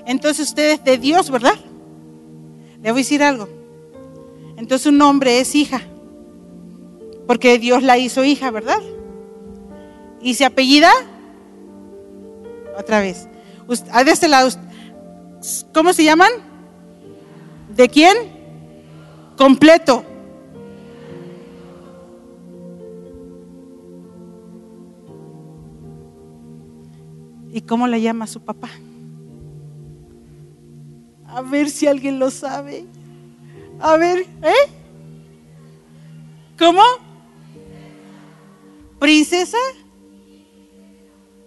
entonces 0.06 0.50
usted 0.50 0.74
es 0.74 0.84
de 0.84 1.00
Dios, 1.00 1.32
¿verdad? 1.32 1.56
Le 2.84 2.92
voy 2.92 3.00
a 3.00 3.04
decir 3.04 3.24
algo. 3.24 3.50
Entonces 4.56 4.84
su 4.84 4.92
nombre 4.92 5.40
es 5.40 5.56
hija, 5.56 5.82
porque 7.26 7.58
Dios 7.58 7.82
la 7.82 7.98
hizo 7.98 8.24
hija, 8.24 8.52
¿verdad? 8.52 8.78
¿Y 10.22 10.36
se 10.36 10.46
apellida? 10.46 10.92
Otra 12.78 13.00
vez. 13.00 13.28
Ust- 13.68 13.88
ah, 13.92 14.04
de 14.04 14.12
este 14.12 14.28
lado. 14.28 14.48
¿Cómo 15.74 15.92
se 15.92 16.04
llaman? 16.04 16.30
¿De 17.76 17.90
quién? 17.90 18.35
Completo. 19.38 20.04
¿Y 27.52 27.62
cómo 27.62 27.88
le 27.88 28.02
llama 28.02 28.28
su 28.28 28.42
papá? 28.42 28.70
A 31.28 31.42
ver 31.42 31.70
si 31.70 31.88
alguien 31.88 32.20
lo 32.20 32.30
sabe. 32.32 32.86
A 33.80 33.98
ver, 33.98 34.26
¿eh? 34.42 34.70
¿Cómo? 36.58 36.82
¿Princesa? 39.00 39.58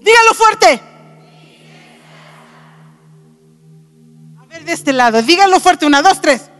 Dígalo 0.00 0.34
fuerte. 0.34 0.80
A 4.38 4.46
ver, 4.46 4.64
de 4.64 4.72
este 4.72 4.92
lado, 4.92 5.22
dígalo 5.22 5.58
fuerte. 5.58 5.86
Una, 5.86 6.02
dos, 6.02 6.20
tres. 6.20 6.50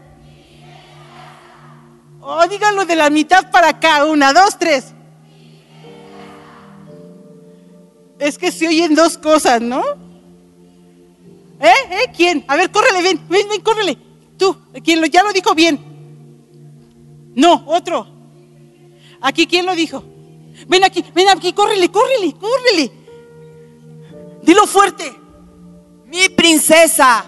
Oh, 2.20 2.46
díganlo 2.48 2.84
de 2.84 2.96
la 2.96 3.10
mitad 3.10 3.50
para 3.50 3.68
acá. 3.68 4.04
Una, 4.04 4.32
dos, 4.32 4.58
tres. 4.58 4.92
Es 8.18 8.36
que 8.36 8.50
se 8.50 8.66
oyen 8.66 8.94
dos 8.94 9.16
cosas, 9.16 9.60
¿no? 9.60 9.82
¿Eh? 11.60 11.72
¿Eh? 11.90 12.12
¿Quién? 12.16 12.44
A 12.48 12.56
ver, 12.56 12.70
córrele, 12.70 13.02
ven, 13.02 13.20
ven, 13.28 13.48
ven, 13.48 13.60
córrele. 13.60 13.96
Tú, 14.36 14.56
quien 14.84 15.00
lo, 15.00 15.06
ya 15.06 15.22
lo 15.22 15.32
dijo 15.32 15.54
bien. 15.54 15.78
No, 17.34 17.64
otro. 17.66 18.06
Aquí, 19.20 19.46
¿quién 19.46 19.66
lo 19.66 19.74
dijo? 19.74 20.04
Ven 20.66 20.84
aquí, 20.84 21.04
ven 21.14 21.28
aquí, 21.28 21.52
córrele, 21.52 21.90
córrele, 21.90 22.34
córrele. 22.34 22.92
Dilo 24.42 24.66
fuerte. 24.66 25.14
Mi 26.06 26.28
princesa. 26.28 27.24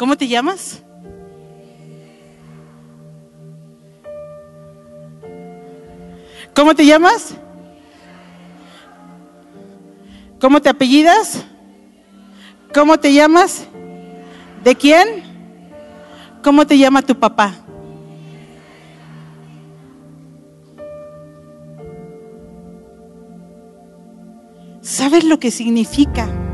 ¿Cómo 0.00 0.16
te 0.16 0.26
llamas? 0.28 0.82
¿Cómo 6.54 6.74
te 6.74 6.86
llamas? 6.86 7.34
¿Cómo 10.40 10.62
te 10.62 10.70
apellidas? 10.70 11.44
¿Cómo 12.72 12.98
te 12.98 13.12
llamas? 13.12 13.66
¿De 14.64 14.74
quién? 14.74 15.06
¿Cómo 16.42 16.66
te 16.66 16.78
llama 16.78 17.02
tu 17.02 17.14
papá? 17.20 17.56
¿Sabes 24.80 25.24
lo 25.24 25.38
que 25.38 25.50
significa 25.50 26.49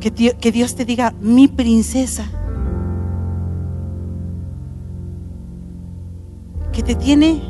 que, 0.00 0.10
Di- 0.10 0.32
que 0.40 0.50
Dios 0.52 0.74
te 0.74 0.84
diga 0.84 1.12
mi 1.20 1.46
princesa? 1.48 2.24
Que 6.72 6.82
te 6.82 6.94
tiene 6.94 7.42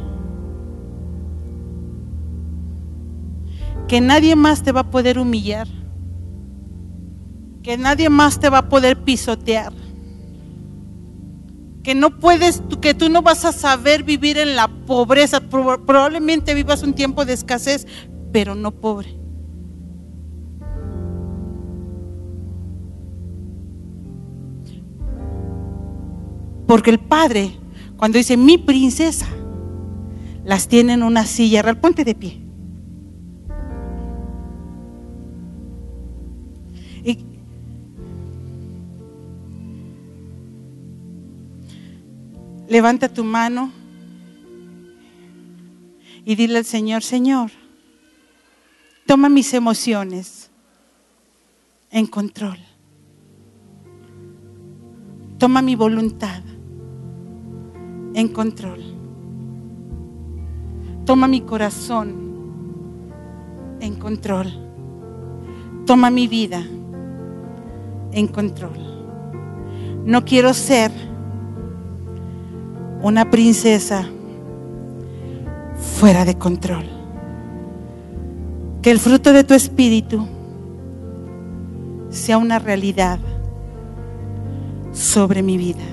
que 3.88 4.00
nadie 4.00 4.36
más 4.36 4.62
te 4.62 4.70
va 4.70 4.82
a 4.82 4.90
poder 4.90 5.18
humillar, 5.18 5.66
que 7.62 7.76
nadie 7.76 8.08
más 8.08 8.38
te 8.38 8.48
va 8.48 8.58
a 8.58 8.68
poder 8.68 9.02
pisotear, 9.02 9.72
que 11.82 11.96
no 11.96 12.20
puedes, 12.20 12.62
que 12.80 12.94
tú 12.94 13.08
no 13.08 13.20
vas 13.22 13.44
a 13.44 13.50
saber 13.52 14.04
vivir 14.04 14.38
en 14.38 14.54
la 14.54 14.68
pobreza, 14.68 15.40
Prob- 15.40 15.84
probablemente 15.84 16.54
vivas 16.54 16.84
un 16.84 16.94
tiempo 16.94 17.24
de 17.24 17.32
escasez, 17.32 17.84
pero 18.32 18.54
no 18.54 18.70
pobre. 18.70 19.19
Porque 26.70 26.90
el 26.90 27.00
padre, 27.00 27.50
cuando 27.96 28.16
dice 28.16 28.36
mi 28.36 28.56
princesa, 28.56 29.26
las 30.44 30.68
tiene 30.68 30.92
en 30.92 31.02
una 31.02 31.26
silla 31.26 31.62
real. 31.62 31.80
Ponte 31.80 32.04
de 32.04 32.14
pie. 32.14 32.40
Y 37.02 37.18
levanta 42.68 43.08
tu 43.08 43.24
mano 43.24 43.72
y 46.24 46.36
dile 46.36 46.58
al 46.58 46.64
Señor, 46.64 47.02
Señor, 47.02 47.50
toma 49.06 49.28
mis 49.28 49.52
emociones 49.54 50.52
en 51.90 52.06
control. 52.06 52.58
Toma 55.36 55.62
mi 55.62 55.74
voluntad 55.74 56.44
en 58.14 58.28
control. 58.28 58.80
Toma 61.04 61.26
mi 61.28 61.40
corazón 61.40 62.30
en 63.80 63.96
control. 63.96 64.52
Toma 65.86 66.10
mi 66.10 66.28
vida 66.28 66.62
en 68.12 68.28
control. 68.28 68.78
No 70.04 70.24
quiero 70.24 70.54
ser 70.54 70.90
una 73.02 73.30
princesa 73.30 74.06
fuera 75.98 76.24
de 76.24 76.36
control. 76.36 76.84
Que 78.82 78.90
el 78.90 78.98
fruto 78.98 79.32
de 79.32 79.44
tu 79.44 79.54
espíritu 79.54 80.26
sea 82.08 82.38
una 82.38 82.58
realidad 82.58 83.18
sobre 84.92 85.42
mi 85.42 85.56
vida. 85.56 85.89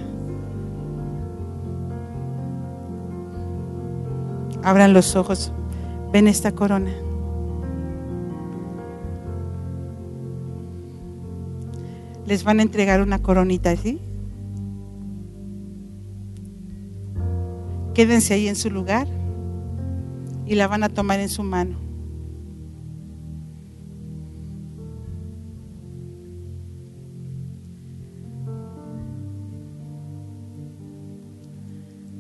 Abran 4.68 4.91
los 4.91 5.15
ojos. 5.15 5.53
Ven 6.11 6.28
esta 6.28 6.51
corona. 6.51 6.91
Les 12.26 12.43
van 12.43 12.59
a 12.59 12.63
entregar 12.63 13.01
una 13.01 13.22
coronita, 13.22 13.74
¿sí? 13.78 14.01
Quédense 17.93 18.34
ahí 18.34 18.49
en 18.49 18.57
su 18.57 18.70
lugar 18.70 19.07
y 20.45 20.55
la 20.55 20.68
van 20.68 20.84
a 20.84 20.89
tomar 20.89 21.22
en 21.22 21.30
su 21.30 21.43
mano. 21.43 21.78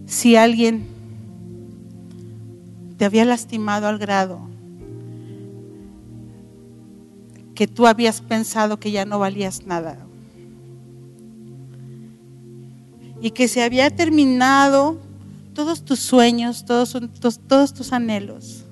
Si 0.05 0.37
alguien 0.37 0.96
había 3.07 3.25
lastimado 3.25 3.87
al 3.87 3.97
grado 3.97 4.39
que 7.55 7.67
tú 7.67 7.87
habías 7.87 8.21
pensado 8.21 8.79
que 8.79 8.91
ya 8.91 9.03
no 9.05 9.17
valías 9.17 9.65
nada 9.65 9.97
y 13.19 13.31
que 13.31 13.47
se 13.47 13.63
había 13.63 13.89
terminado 13.89 14.99
todos 15.53 15.83
tus 15.83 15.97
sueños, 15.99 16.65
todos, 16.65 16.95
tus- 17.19 17.39
todos 17.39 17.73
tus 17.73 17.91
anhelos, 17.91 18.63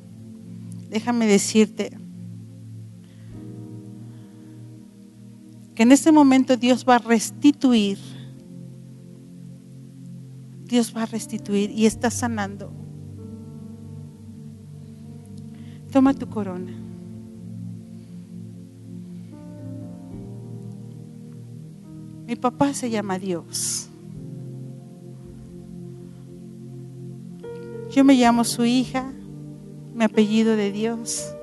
déjame 0.92 1.26
decirte 1.26 1.98
que 5.74 5.82
en 5.84 5.92
este 5.92 6.12
momento 6.12 6.56
Dios 6.56 6.86
va 6.88 6.96
a 6.98 7.00
restituir, 7.00 7.98
Dios 10.66 10.94
va 10.96 11.04
a 11.04 11.06
restituir 11.08 11.72
y 11.72 11.86
está 11.88 12.10
sanando. 12.12 12.72
Toma 15.96 16.14
tu 16.14 16.28
corona. 16.28 16.74
Mi 22.28 22.36
papá 22.36 22.74
se 22.74 22.90
llama 22.90 23.18
Dios. 23.18 23.88
Yo 27.92 28.04
me 28.04 28.16
llamo 28.16 28.44
su 28.44 28.66
hija, 28.66 29.10
mi 29.94 30.04
apellido 30.04 30.58
de 30.58 30.74
Dios, 30.74 31.34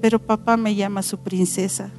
pero 0.00 0.20
papá 0.20 0.56
me 0.56 0.76
llama 0.76 1.02
su 1.02 1.18
princesa. 1.18 1.90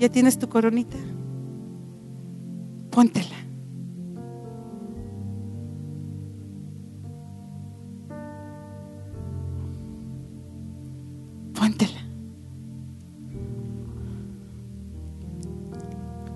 ¿Ya 0.00 0.08
tienes 0.08 0.36
tu 0.36 0.48
coronita? 0.48 0.98
Póntela. 2.90 3.43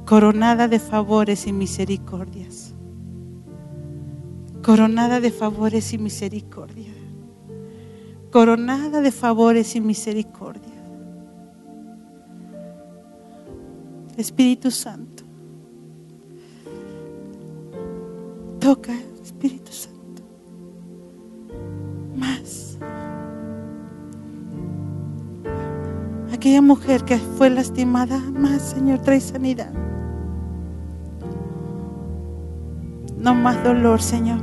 Coronada 0.09 0.69
de 0.69 0.79
favores 0.79 1.47
y 1.47 1.53
misericordias. 1.53 2.75
Coronada 4.63 5.21
de 5.21 5.31
favores 5.31 5.93
y 5.93 5.99
misericordia. 5.99 6.95
Coronada 8.33 9.03
de 9.03 9.13
favores 9.13 9.77
y 9.77 9.83
misericordia. 9.83 10.73
Espíritu 14.17 14.71
Santo. 14.71 15.25
Toca, 18.61 18.95
Aquella 26.39 26.63
mujer 26.63 27.05
que 27.05 27.19
fue 27.19 27.51
lastimada, 27.51 28.17
más, 28.21 28.63
Señor, 28.63 29.01
trae 29.01 29.21
sanidad. 29.21 29.73
No 33.19 33.35
más 33.35 33.65
dolor, 33.65 34.01
Señor. 34.01 34.39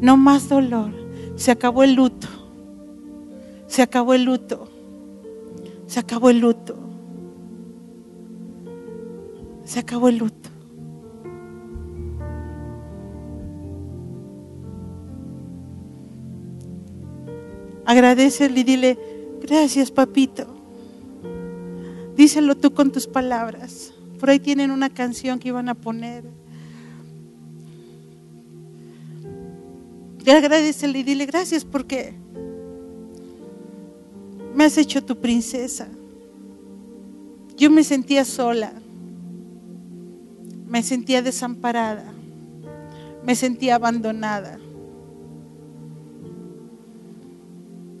No 0.00 0.16
más 0.16 0.48
dolor. 0.48 0.90
Se 1.36 1.52
acabó 1.52 1.84
el 1.84 1.94
luto. 1.94 2.26
Se 3.68 3.80
acabó 3.80 4.12
el 4.12 4.24
luto. 4.24 4.66
Se 5.86 6.00
acabó 6.00 6.30
el 6.30 6.40
luto. 6.40 6.76
Se 9.62 9.78
acabó 9.78 10.08
el 10.08 10.18
luto. 10.18 10.48
Agradecele 17.86 18.58
y 18.58 18.64
dile, 18.64 19.13
gracias 19.46 19.90
papito. 19.90 20.46
Díselo 22.16 22.56
tú 22.56 22.72
con 22.72 22.90
tus 22.90 23.06
palabras. 23.06 23.92
Por 24.18 24.30
ahí 24.30 24.40
tienen 24.40 24.70
una 24.70 24.88
canción 24.88 25.38
que 25.38 25.48
iban 25.48 25.68
a 25.68 25.74
poner. 25.74 26.24
Agradecele 30.26 31.00
y 31.00 31.02
dile 31.02 31.26
gracias 31.26 31.64
porque 31.64 32.14
me 34.54 34.64
has 34.64 34.78
hecho 34.78 35.04
tu 35.04 35.16
princesa. 35.16 35.88
Yo 37.56 37.70
me 37.70 37.84
sentía 37.84 38.24
sola, 38.24 38.72
me 40.66 40.82
sentía 40.82 41.20
desamparada, 41.20 42.12
me 43.24 43.36
sentía 43.36 43.74
abandonada. 43.74 44.58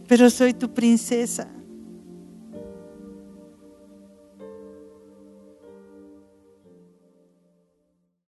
Pero 0.06 0.28
soy 0.30 0.54
tu 0.54 0.72
princesa. 0.72 1.48